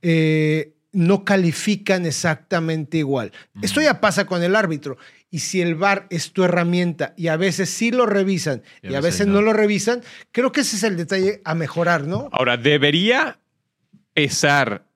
[0.01, 3.31] eh, no califican exactamente igual.
[3.61, 4.97] Esto ya pasa con el árbitro.
[5.29, 8.99] Y si el VAR es tu herramienta y a veces sí lo revisan y, a
[8.99, 9.43] veces, no.
[9.43, 12.29] lo revisan, creo que ese es el detalle a mejorar, ¿no?
[12.31, 13.37] Ahora, debería
[14.15, 14.87] pesar,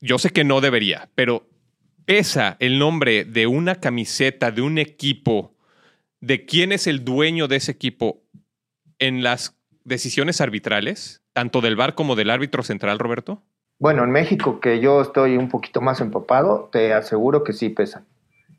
[0.00, 1.48] yo sé que no debería, pero
[2.04, 5.55] pesa el nombre de una camiseta de un equipo
[6.20, 8.22] de quién es el dueño de ese equipo
[8.98, 13.42] en las decisiones arbitrales, tanto del VAR como del árbitro central, Roberto?
[13.78, 18.06] Bueno, en México, que yo estoy un poquito más empapado, te aseguro que sí pesan.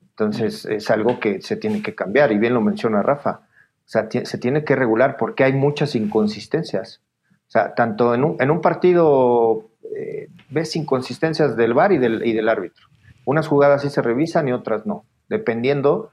[0.10, 3.42] Entonces es algo que se tiene que cambiar, y bien lo menciona Rafa.
[3.86, 7.02] O sea, se tiene que regular porque hay muchas inconsistencias.
[7.48, 12.88] O sea, tanto en un, partido eh, ves inconsistencias del VAR y del árbitro.
[13.26, 16.12] Unas jugadas sí se revisan y otras no, dependiendo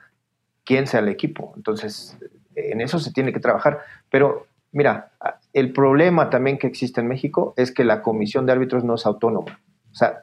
[0.64, 1.52] quién sea el equipo.
[1.56, 2.16] Entonces,
[2.54, 3.80] en eso se tiene que trabajar.
[4.10, 5.12] Pero mira,
[5.52, 9.06] el problema también que existe en México es que la comisión de árbitros no es
[9.06, 9.60] autónoma.
[9.92, 10.22] O sea,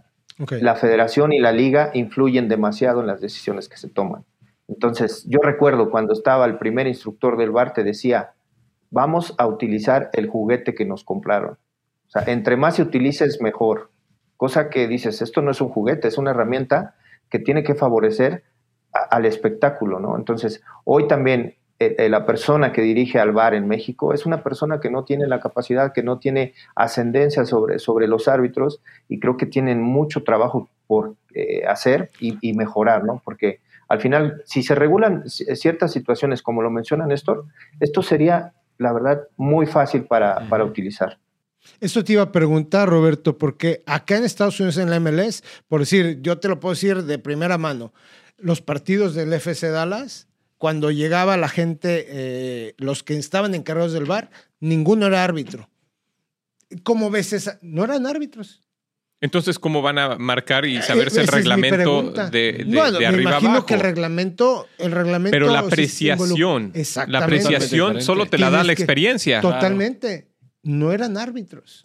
[0.49, 4.25] la federación y la liga influyen demasiado en las decisiones que se toman.
[4.67, 8.31] Entonces, yo recuerdo cuando estaba el primer instructor del bar, te decía,
[8.89, 11.57] vamos a utilizar el juguete que nos compraron.
[12.07, 13.89] O sea, entre más se utilices, mejor.
[14.37, 16.95] Cosa que dices, esto no es un juguete, es una herramienta
[17.29, 18.43] que tiene que favorecer
[18.91, 20.17] al espectáculo, ¿no?
[20.17, 24.43] Entonces, hoy también eh, eh, la persona que dirige al bar en México es una
[24.43, 29.19] persona que no tiene la capacidad, que no tiene ascendencia sobre, sobre los árbitros y
[29.19, 33.19] creo que tienen mucho trabajo por eh, hacer y, mejorar, ¿no?
[33.25, 37.45] Porque al final, si se regulan ciertas situaciones, como lo menciona Néstor,
[37.79, 41.17] esto sería, la verdad, muy fácil para, para utilizar.
[41.79, 45.79] Esto te iba a preguntar, Roberto, porque acá en Estados Unidos, en la MLS, por
[45.79, 47.91] decir, yo te lo puedo decir de primera mano,
[48.41, 50.27] los partidos del FC Dallas,
[50.57, 55.69] cuando llegaba la gente, eh, los que estaban encargados del bar, ninguno era árbitro.
[56.83, 57.59] ¿Cómo ves esa?
[57.61, 58.61] No eran árbitros.
[59.19, 63.21] Entonces, ¿cómo van a marcar y saberse el reglamento de, de, bueno, de, arriba me
[63.21, 63.65] imagino abajo?
[63.67, 65.31] que el reglamento, el reglamento.
[65.35, 66.73] Pero la apreciación,
[67.07, 69.41] la apreciación solo te la da la que- experiencia.
[69.41, 70.31] Totalmente.
[70.63, 71.83] No eran árbitros.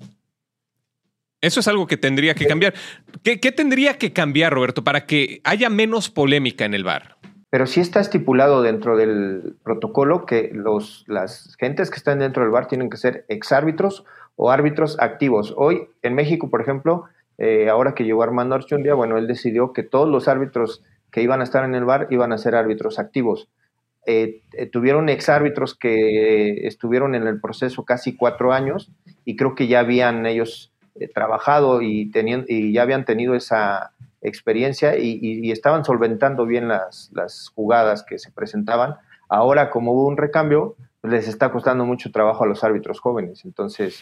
[1.41, 2.75] Eso es algo que tendría que cambiar.
[3.23, 7.17] ¿Qué, tendría que cambiar, Roberto, para que haya menos polémica en el bar?
[7.51, 12.53] Pero sí está estipulado dentro del protocolo que los, las gentes que están dentro del
[12.53, 15.55] bar tienen que ser exárbitros o árbitros activos.
[15.57, 17.05] Hoy en México, por ejemplo,
[17.39, 21.41] eh, ahora que llegó Armando Archundia, bueno, él decidió que todos los árbitros que iban
[21.41, 23.49] a estar en el bar iban a ser árbitros activos.
[24.07, 28.93] Eh, eh, tuvieron exárbitros que estuvieron en el proceso casi cuatro años
[29.25, 33.93] y creo que ya habían ellos eh, trabajado y, teniendo, y ya habían tenido esa
[34.23, 37.11] experiencia y, estaban solventando bien las,
[37.55, 38.97] jugadas que se presentaban.
[39.29, 43.45] Ahora, como hubo un recambio, les está costando mucho trabajo a los árbitros jóvenes.
[43.45, 44.01] Entonces,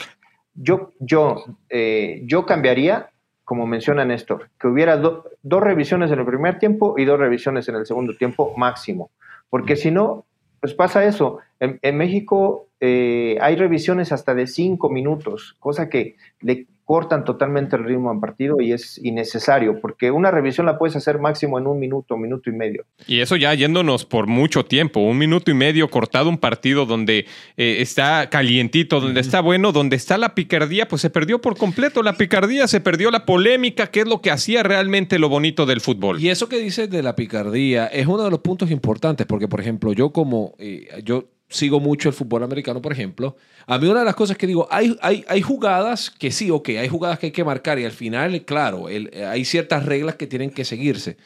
[0.55, 3.11] yo, yo, eh, yo cambiaría,
[3.45, 7.69] como menciona Néstor, que hubiera do- dos revisiones en el primer tiempo y dos revisiones
[7.69, 9.11] en el segundo tiempo máximo.
[9.51, 10.25] Porque si no,
[10.61, 11.41] pues pasa eso.
[11.61, 17.77] En, en México eh, hay revisiones hasta de cinco minutos, cosa que le cortan totalmente
[17.77, 21.67] el ritmo al partido y es innecesario, porque una revisión la puedes hacer máximo en
[21.67, 22.85] un minuto, minuto y medio.
[23.07, 27.27] Y eso ya yéndonos por mucho tiempo, un minuto y medio cortado un partido donde
[27.57, 32.03] eh, está calientito, donde está bueno, donde está la picardía, pues se perdió por completo
[32.03, 35.81] la picardía, se perdió la polémica, que es lo que hacía realmente lo bonito del
[35.81, 36.21] fútbol.
[36.21, 39.61] Y eso que dices de la picardía es uno de los puntos importantes, porque, por
[39.61, 43.37] ejemplo, yo como eh, yo sigo mucho el fútbol americano, por ejemplo,
[43.67, 46.71] a mí una de las cosas que digo, hay, hay, hay jugadas que sí, ok,
[46.71, 50.27] hay jugadas que hay que marcar y al final, claro, el- hay ciertas reglas que
[50.27, 51.17] tienen que seguirse,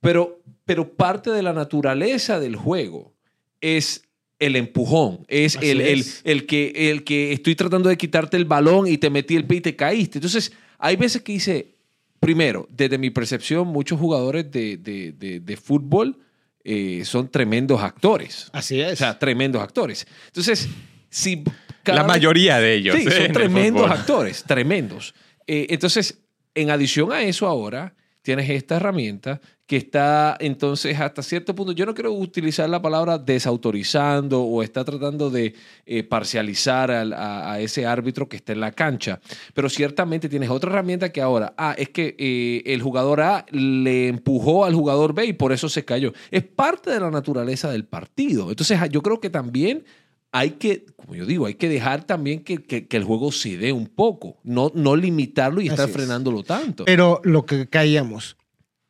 [0.00, 3.12] pero, pero parte de la naturaleza del juego
[3.60, 4.02] es
[4.38, 6.20] el empujón, es el, el- es.
[6.24, 9.58] el que, el que estoy tratando de quitarte el balón y te metí el pie
[9.58, 10.18] y te caíste.
[10.18, 11.74] Entonces, hay veces que dice,
[12.20, 16.18] primero, desde mi percepción, muchos jugadores de, de- de- de fútbol
[16.64, 18.48] eh, son tremendos actores.
[18.52, 18.94] Así es.
[18.94, 20.06] O sea, tremendos actores.
[20.26, 20.68] Entonces,
[21.10, 21.44] si...
[21.82, 22.96] cada la vez- mayoría de ellos.
[22.96, 23.10] Sí, ¿eh?
[23.24, 25.14] son tremendos actores, tremendos.
[25.46, 26.18] Eh, entonces,
[26.54, 31.86] en adición a eso ahora, tienes esta herramienta que está entonces hasta cierto punto, yo
[31.86, 35.54] no quiero utilizar la palabra desautorizando o está tratando de
[35.86, 39.20] eh, parcializar al- a, a ese árbitro que está en la cancha,
[39.54, 44.08] pero ciertamente tienes otra herramienta que ahora, ah, es que eh, el jugador A le
[44.08, 46.12] empujó al jugador B y por eso se cayó.
[46.30, 48.50] Es parte de la naturaleza del partido.
[48.50, 49.84] Entonces, ah, yo creo que también
[50.30, 53.56] hay que, como yo digo, hay que dejar también que, que- que el juego se
[53.56, 55.94] dé un poco, no, no limitarlo y estar es.
[55.94, 56.84] frenándolo tanto.
[56.84, 58.36] Pero lo que caíamos,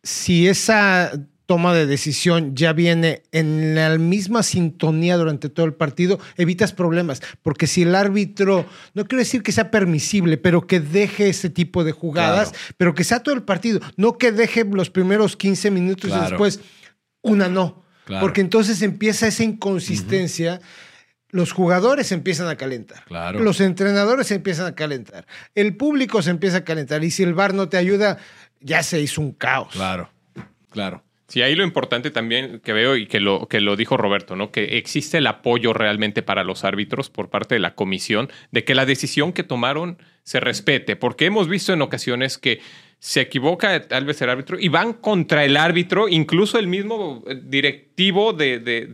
[0.04, 1.10] si esa
[1.46, 7.20] toma de decisión ya viene en la misma sintonía durante todo el partido, evitas problemas.
[7.42, 8.64] Porque si el árbitro,
[8.94, 12.64] no quiero decir que sea permisible, pero que deje ese tipo de jugadas, Claro.
[12.78, 16.60] pero que sea todo el partido, no que deje los primeros 15 minutos y después
[17.20, 17.84] una no.
[18.06, 18.22] Claro.
[18.22, 20.60] Porque entonces empieza esa inconsistencia.
[21.30, 23.04] Los jugadores empiezan a calentar.
[23.06, 23.40] Claro.
[23.40, 25.26] Los entrenadores se empiezan a calentar.
[25.54, 27.02] El público se empieza a calentar.
[27.02, 28.18] Y si el VAR no te ayuda,
[28.64, 29.68] ya se hizo un caos.
[29.72, 30.10] Claro,
[30.70, 31.02] claro.
[31.26, 34.52] Sí, ahí lo importante también que veo y que lo, que lo dijo Roberto, ¿no?
[34.52, 38.74] Que existe el apoyo realmente para los árbitros por parte de la comisión de que
[38.74, 42.60] la decisión que tomaron se respete, porque hemos visto en ocasiones que
[42.98, 47.40] se equivoca tal vez el árbitro y van contra el árbitro, incluso el mismo eh,
[47.42, 48.86] directivo de, de-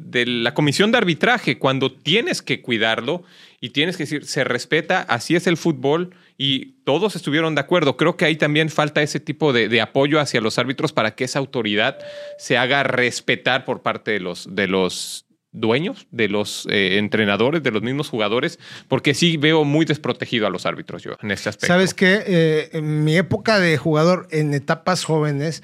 [0.00, 3.22] de la comisión de arbitraje, cuando tienes que cuidarlo
[3.60, 7.96] y tienes que decir, se respeta, así es el fútbol y todos estuvieron de acuerdo.
[7.96, 11.38] Creo que ahí también falta ese tipo de, apoyo hacia los árbitros para que esa
[11.38, 11.98] autoridad
[12.36, 17.70] se haga respetar por parte de los, de los dueños, de los eh, entrenadores, de
[17.70, 21.68] los mismos jugadores, porque sí veo muy desprotegido a los árbitros yo en este aspecto.
[21.68, 22.24] ¿Sabes qué?
[22.26, 25.62] Eh, en mi época de jugador en etapas jóvenes,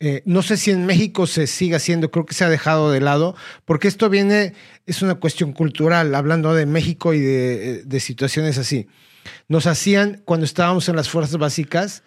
[0.00, 3.02] eh, no sé si en México se sigue haciendo, creo que se ha dejado de
[3.02, 3.36] lado,
[3.66, 4.54] porque esto viene,
[4.86, 8.88] es una cuestión cultural, hablando de México y de, de situaciones así.
[9.48, 12.02] Nos hacían, cuando estábamos en las fuerzas básicas,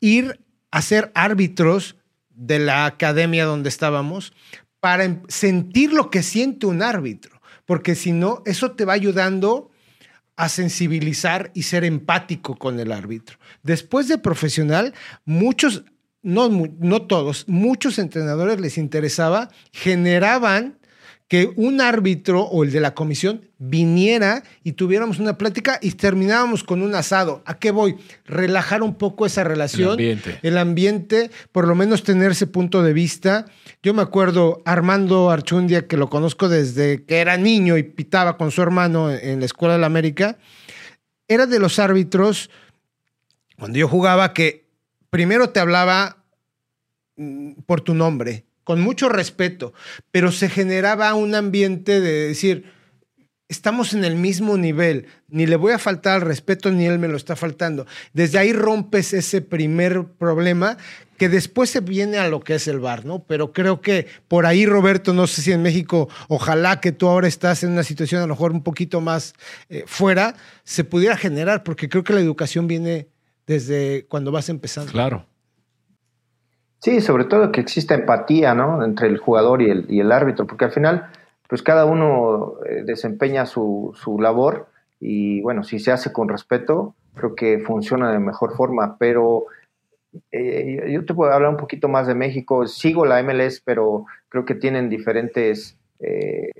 [0.00, 0.40] ir
[0.70, 1.96] a ser árbitros
[2.30, 4.32] de la academia donde estábamos
[4.80, 9.70] para em- sentir lo que siente un árbitro, porque si no, eso te va ayudando
[10.36, 13.38] a sensibilizar y ser empático con el árbitro.
[13.62, 14.94] Después de profesional,
[15.24, 15.84] muchos
[16.22, 20.78] no, no todos, muchos entrenadores les interesaba, generaban
[21.32, 26.62] que un árbitro o el de la comisión viniera y tuviéramos una plática y terminábamos
[26.62, 27.42] con un asado.
[27.46, 27.96] ¿A qué voy?
[28.26, 29.84] Relajar un poco esa relación.
[29.84, 30.38] El ambiente.
[30.42, 33.46] El ambiente, por lo menos tener ese punto de vista.
[33.82, 38.50] Yo me acuerdo Armando Archundia, que lo conozco desde que era niño y pitaba con
[38.50, 40.36] su hermano en la Escuela de la América.
[41.28, 42.50] Era de los árbitros,
[43.58, 44.66] cuando yo jugaba, que
[45.08, 46.26] primero te hablaba
[47.16, 49.72] mm, por tu nombre con mucho respeto,
[50.10, 52.64] pero se generaba un ambiente de decir,
[53.48, 57.08] estamos en el mismo nivel, ni le voy a faltar al respeto ni él me
[57.08, 57.86] lo está faltando.
[58.12, 60.78] Desde ahí rompes ese primer problema
[61.18, 63.24] que después se viene a lo que es el bar, ¿no?
[63.24, 67.28] Pero creo que por ahí, Roberto, no sé si en México, ojalá que tú ahora
[67.28, 69.34] estás en una situación a lo mejor un poquito más
[69.68, 70.34] eh, fuera,
[70.64, 73.08] se pudiera generar, porque creo que la educación viene
[73.46, 74.90] desde cuando vas empezando.
[74.90, 75.26] Claro.
[76.82, 78.84] Sí, sobre todo que exista empatía, ¿no?
[78.84, 81.10] Entre el jugador y el, y el árbitro, porque al final,
[81.48, 84.66] pues cada uno eh, desempeña su, su, labor
[84.98, 89.44] y bueno, si se hace con respeto, creo que funciona de mejor forma, pero
[90.32, 94.44] eh, yo te puedo hablar un poquito más de México, sigo la MLS, pero creo
[94.44, 96.50] que tienen diferentes eh,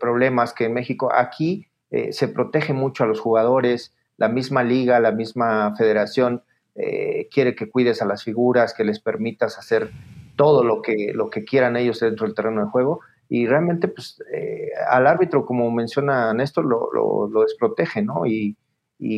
[0.00, 1.12] problemas que en México.
[1.12, 1.66] Aquí
[2.10, 6.42] se protege mucho a los jugadores, la misma liga, la misma federación
[6.74, 9.90] eh, quiere que cuides a las figuras, que les permitas hacer
[10.36, 13.00] todo lo que, lo que quieran ellos dentro del terreno de juego.
[13.28, 18.26] Y realmente, pues, eh, al árbitro, como menciona Néstor, lo, lo, desprotege, ¿no?
[18.26, 18.56] Y,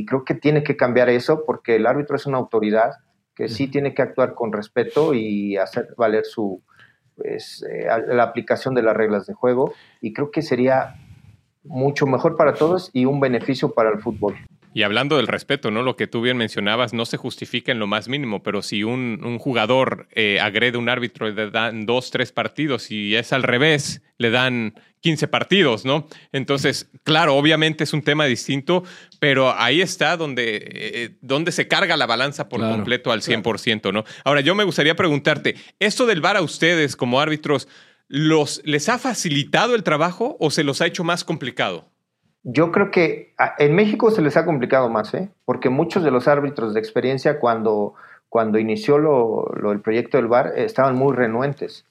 [0.07, 2.93] creo que tiene que cambiar eso porque el árbitro es una autoridad
[3.35, 6.63] que sí tiene que actuar con respeto y hacer valer su,
[7.17, 9.73] pues, eh, la aplicación de las reglas de juego.
[10.01, 10.95] Y creo que sería
[11.65, 14.37] mucho mejor para todos y un beneficio para el fútbol.
[14.75, 15.83] Y hablando del respeto, ¿no?
[15.83, 19.21] Lo que tú bien mencionabas no se justifica en lo más mínimo, pero si un,
[19.23, 23.33] un jugador eh, agrede a un árbitro y le dan dos, tres partidos y es
[23.33, 26.09] al revés, le dan 15 partidos, ¿no?
[26.33, 28.85] Entonces, claro, obviamente es un tema distinto,
[29.19, 34.05] pero ahí está donde, eh, donde se carga la balanza por completo al 100%, ¿no?
[34.25, 37.69] Ahora, yo me gustaría preguntarte, ¿esto del VAR a ustedes como árbitros,
[38.09, 41.92] los, ¿les ha facilitado el trabajo o se los ha hecho más complicado?
[42.45, 45.31] Yo creo que en México se les ha complicado más, ¿eh?
[45.45, 47.95] porque muchos de los árbitros de experiencia cuando,
[48.29, 51.85] cuando inició lo, el proyecto del VAR estaban muy renuentes.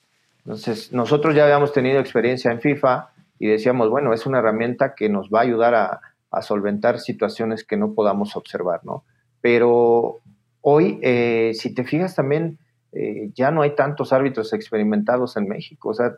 [0.46, 5.08] Entonces, nosotros ya habíamos tenido experiencia en FIFA y decíamos, bueno, es una herramienta que
[5.08, 6.02] nos va a ayudar a,
[6.42, 9.04] solventar situaciones que no podamos observar, ¿no?
[9.42, 10.20] Pero
[10.62, 12.58] hoy, eh, si te fijas también,
[12.94, 15.90] eh, ya no hay tantos árbitros experimentados en México.
[15.90, 16.16] O sea,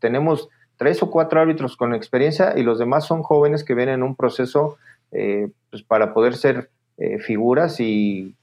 [0.00, 4.02] tenemos tres o cuatro árbitros con experiencia y los demás son jóvenes que vienen en
[4.02, 4.76] un proceso
[5.12, 8.36] eh, pues para poder ser eh, figuras y,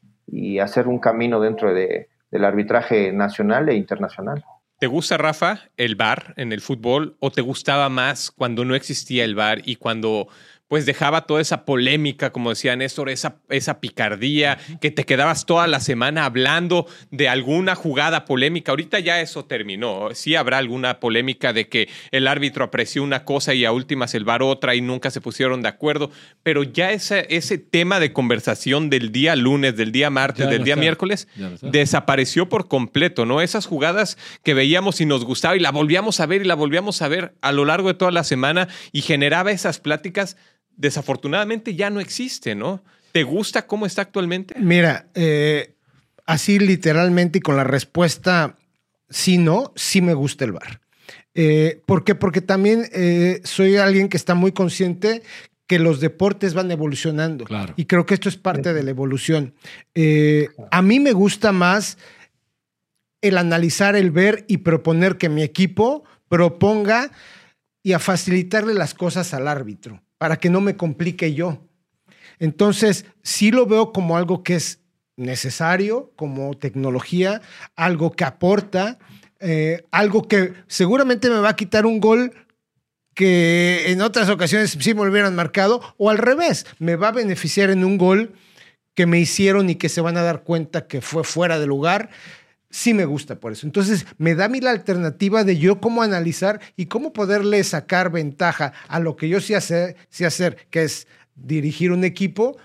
[0.62, 4.46] hacer un camino dentro de, del arbitraje nacional e internacional.
[4.80, 9.26] ¿Te gusta, Rafa, el bar en el fútbol o te gustaba más cuando no existía
[9.26, 10.30] el bar y cuando
[10.72, 15.68] pues dejaba toda esa polémica, como decía Néstor, esa, esa picardía, que te quedabas toda
[15.68, 18.72] la semana hablando de alguna jugada polémica.
[18.72, 20.16] Ahorita ya eso terminó.
[20.16, 24.26] Sí habrá alguna polémica de que el árbitro apreció una cosa y a últimas el
[24.30, 26.10] otra y nunca se pusieron de acuerdo,
[26.42, 30.78] pero ya ese, ese tema de conversación del día lunes, del día martes, del día
[30.78, 31.28] miércoles,
[31.62, 33.42] desapareció por completo, ¿no?
[33.42, 37.02] Esas jugadas que veíamos y nos gustaba y la volvíamos a ver y la volvíamos
[37.02, 40.38] a ver a lo largo de toda la semana y generaba esas pláticas
[40.78, 42.84] desafortunadamente ya no existe, ¿no?
[43.12, 44.56] ¿Te gusta cómo está actualmente?
[44.60, 45.76] Mira, eh,
[46.26, 48.58] así literalmente y con la respuesta
[49.10, 50.82] sí, no, sí me gusta el bar.
[51.34, 52.16] Eh, ¿Por qué?
[52.16, 55.24] Porque también eh, soy alguien que está muy consciente
[55.68, 57.46] que los deportes van evolucionando.
[57.46, 57.74] Claro.
[57.78, 59.54] Y creo que esto es parte de la evolución.
[60.72, 61.98] a mí me gusta más
[63.22, 67.12] el analizar, el ver y proponer que mi equipo proponga
[67.84, 71.68] y a facilitarle las cosas al árbitro para que no me complique yo.
[72.38, 74.80] Entonces, sí lo veo como algo que es
[75.18, 77.42] necesario, como tecnología,
[77.76, 79.00] algo que aporta,
[79.40, 82.34] eh, algo que seguramente me va a quitar un gol
[83.16, 87.72] que en otras ocasiones sí me hubieran marcado, o al revés, me va a beneficiar
[87.72, 88.36] en un gol
[88.94, 92.12] que me hicieron y que se van a dar cuenta que fue fuera de lugar
[92.72, 93.68] sí me gusta por eso.
[93.68, 98.12] Entonces, me da a mí la alternativa de yo cómo analizar y cómo poderle sacar
[98.12, 102.58] ventaja a lo que yo sé hacer, hacer que es dirigir un equipo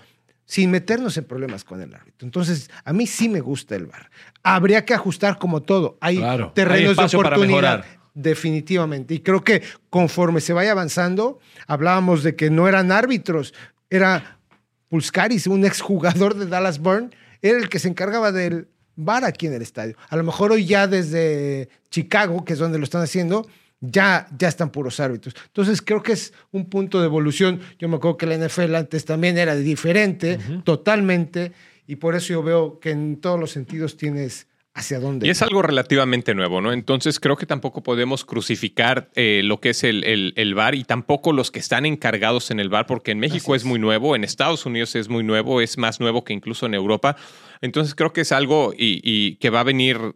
[0.45, 2.25] sin meternos en problemas con el árbitro.
[2.25, 4.09] Entonces, a mí sí me gusta el VAR.
[4.43, 5.97] Habría que ajustar como todo.
[5.99, 6.21] Hay
[6.53, 7.85] terrenos de oportunidad.
[8.13, 9.13] Definitivamente.
[9.13, 13.53] Y creo que conforme se vaya avanzando, hablábamos de que no eran árbitros,
[13.91, 14.39] era
[14.87, 19.53] Pulskaris, un exjugador de Dallas Burn, era el que se encargaba del, VAR aquí en
[19.53, 19.95] el estadio.
[20.09, 23.47] A lo mejor hoy ya desde Chicago, que es donde lo están haciendo,
[23.79, 25.35] ya, ya están puros árbitros.
[25.45, 27.61] Entonces creo que es un punto de evolución.
[27.79, 31.53] Yo me acuerdo que la NFL antes también era diferente, totalmente,
[31.85, 34.47] y por eso yo veo que en todos los sentidos tienes
[34.77, 35.27] hacia dónde.
[35.27, 36.71] Y es algo relativamente nuevo, ¿no?
[36.71, 41.33] Entonces creo que tampoco podemos crucificar eh, lo que es el, el, VAR y tampoco
[41.33, 43.65] los que están encargados en el VAR, porque en México es.
[43.65, 47.17] muy nuevo, en Estados Unidos es muy nuevo, es más nuevo que incluso en Europa.
[47.61, 50.15] Entonces creo que es algo y que va a venir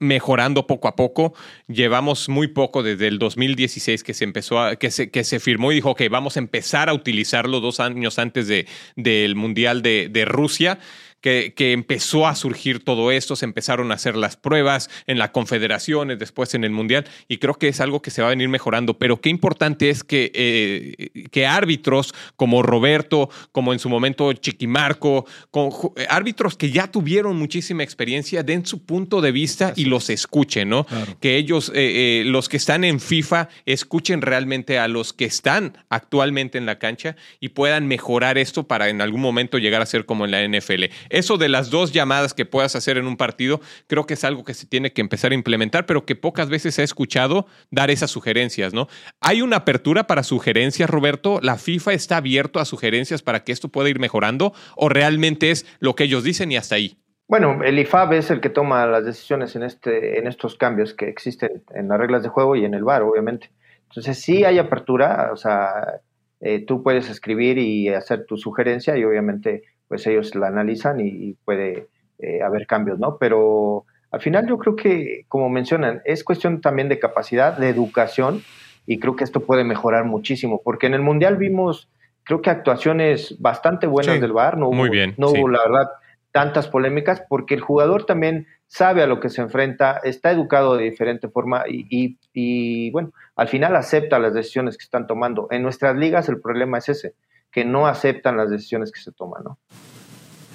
[0.00, 1.34] mejorando poco a poco.
[1.68, 5.70] Llevamos muy poco desde el 2016 que se empezó a, que se, que se firmó
[5.70, 10.08] y dijo que vamos a empezar a utilizarlo dos años antes de, del Mundial de,
[10.10, 10.80] de Rusia
[11.20, 16.18] que, empezó a surgir todo esto, se empezaron a hacer las pruebas en las confederaciones,
[16.18, 18.98] después en el Mundial, y creo que es algo que se va a venir mejorando.
[18.98, 25.26] Pero qué importante es que, eh, que árbitros como Roberto, como en su momento Chiquimarco,
[25.50, 25.70] con,
[26.08, 30.86] árbitros que ya tuvieron muchísima experiencia, den su punto de vista y los escuchen, ¿no?
[31.20, 35.78] Que ellos, eh, eh, los que están en FIFA, escuchen realmente a los que están
[35.88, 40.06] actualmente en la cancha y puedan mejorar esto para en algún momento llegar a ser
[40.06, 40.84] como en la NFL.
[41.10, 44.44] Eso de las dos llamadas que puedas hacer en un partido, creo que es algo
[44.44, 48.10] que se tiene que empezar a implementar, pero que pocas veces he escuchado dar esas
[48.10, 48.88] sugerencias, ¿no?
[49.20, 51.40] ¿Hay una apertura para sugerencias, Roberto?
[51.42, 54.52] ¿La FIFA está abierto a sugerencias para que esto pueda ir mejorando?
[54.76, 56.96] ¿O realmente es lo que ellos dicen y hasta ahí?
[57.26, 61.08] Bueno, el IFAB es el que toma las decisiones en, este, en estos cambios que
[61.08, 63.50] existen en las reglas de juego y en el VAR, obviamente.
[63.88, 66.00] Entonces, sí hay apertura, o sea,
[66.40, 71.34] eh, tú puedes escribir y hacer tu sugerencia y obviamente pues ellos la analizan y,
[71.44, 71.88] puede
[72.20, 73.18] eh, haber cambios, ¿no?
[73.18, 78.40] Pero al final yo creo que, como mencionan, es cuestión también de capacidad, de educación,
[78.86, 81.88] y creo que esto puede mejorar muchísimo, porque en el Mundial vimos,
[82.22, 85.90] creo que actuaciones bastante buenas del VAR, no hubo, Muy bien, no hubo, la verdad,
[86.30, 90.84] tantas polémicas, porque el jugador también sabe a lo que se enfrenta, está educado de
[90.84, 95.48] diferente forma y, y, bueno, al final acepta las decisiones que están tomando.
[95.50, 97.14] En nuestras ligas el problema es ese,
[97.50, 99.58] que no aceptan las decisiones que se toman, ¿no?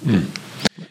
[0.02, 0.24] Mm.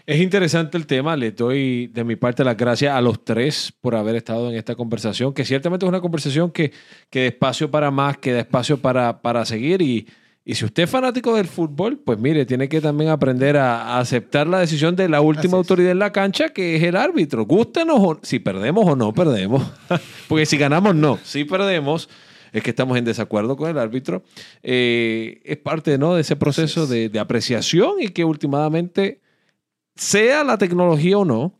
[0.05, 3.95] Es interesante el tema, les doy de mi parte las gracias a los tres por
[3.95, 6.71] haber estado en esta conversación, que ciertamente es una conversación que,
[7.09, 10.07] que da espacio para más, que da espacio para, para seguir y,
[10.47, 14.45] y si usted es fanático del fútbol, pues mire, tiene que también aprender a, aceptar
[14.45, 17.45] la decisión de la última autoridad en la cancha, que es el árbitro.
[17.45, 19.63] Gústenos o, si perdemos o no perdemos.
[20.27, 21.17] Porque si ganamos, no.
[21.23, 22.09] Si perdemos,
[22.55, 24.23] es que estamos en desacuerdo con el árbitro,
[24.63, 26.15] eh, es parte ¿no?
[26.15, 29.19] de ese proceso de, apreciación y que últimamente,
[29.95, 31.53] sea la tecnología o no,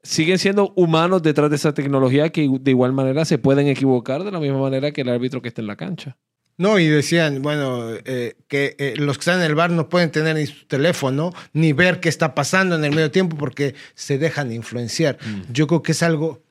[0.00, 4.30] siguen siendo humanos detrás de esa tecnología que de igual manera se pueden equivocar de
[4.30, 6.16] la misma manera que el árbitro que está en la cancha.
[6.56, 10.12] No, y decían, bueno, eh, que eh, los que están en el bar no pueden
[10.12, 14.18] tener ni su teléfono, ni ver qué está pasando en el medio tiempo porque se
[14.18, 15.18] dejan influenciar.
[15.20, 15.52] Mm.
[15.52, 16.42] Yo creo que es algo,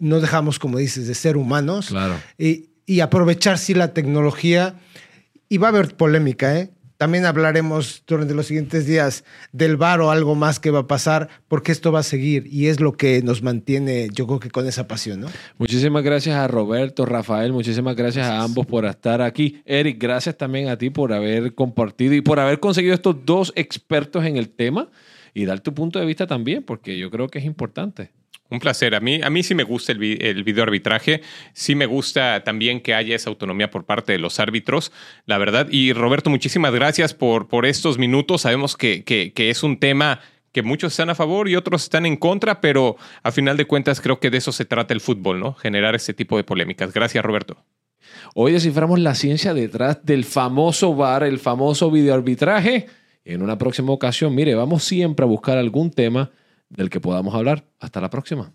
[0.00, 1.88] no dejamos, como dices, de ser humanos.
[1.88, 2.14] Claro.
[2.36, 4.74] Y, y aprovechar sí la tecnología.
[5.50, 6.70] Y va a haber polémica, ¿eh?
[6.96, 11.28] También hablaremos durante los siguientes días del bar o algo más que va a pasar,
[11.46, 14.66] porque esto va a seguir y es lo que nos mantiene, yo creo que con
[14.66, 15.28] esa pasión, ¿no?
[15.58, 19.62] Muchísimas gracias a Roberto, Rafael, muchísimas gracias, a ambos por estar aquí.
[19.64, 24.24] Eric, gracias también a ti por haber compartido y por haber conseguido estos dos expertos
[24.24, 24.88] en el tema
[25.34, 28.10] y dar tu punto de vista también, porque yo creo que es importante.
[28.50, 28.94] Un placer.
[28.94, 31.20] A mí, a mí sí me gusta el, el video arbitraje.
[31.52, 34.90] Sí me gusta también que haya esa autonomía por parte de los árbitros,
[35.26, 35.68] la verdad.
[35.70, 38.42] Y Roberto, muchísimas gracias por, por estos minutos.
[38.42, 40.20] Sabemos que, que, es un tema
[40.52, 44.00] que muchos están a favor y otros están en contra, pero a final de cuentas
[44.00, 45.52] creo que de eso se trata el fútbol, ¿no?
[45.54, 46.92] Generar ese tipo de polémicas.
[46.94, 47.58] Gracias, Roberto.
[48.34, 52.86] Hoy desciframos la ciencia detrás del famoso VAR, el famoso videoarbitraje.
[53.26, 56.30] En una próxima ocasión, mire, vamos siempre a buscar algún tema
[56.68, 57.66] del que podamos hablar.
[57.80, 58.52] Hasta la próxima.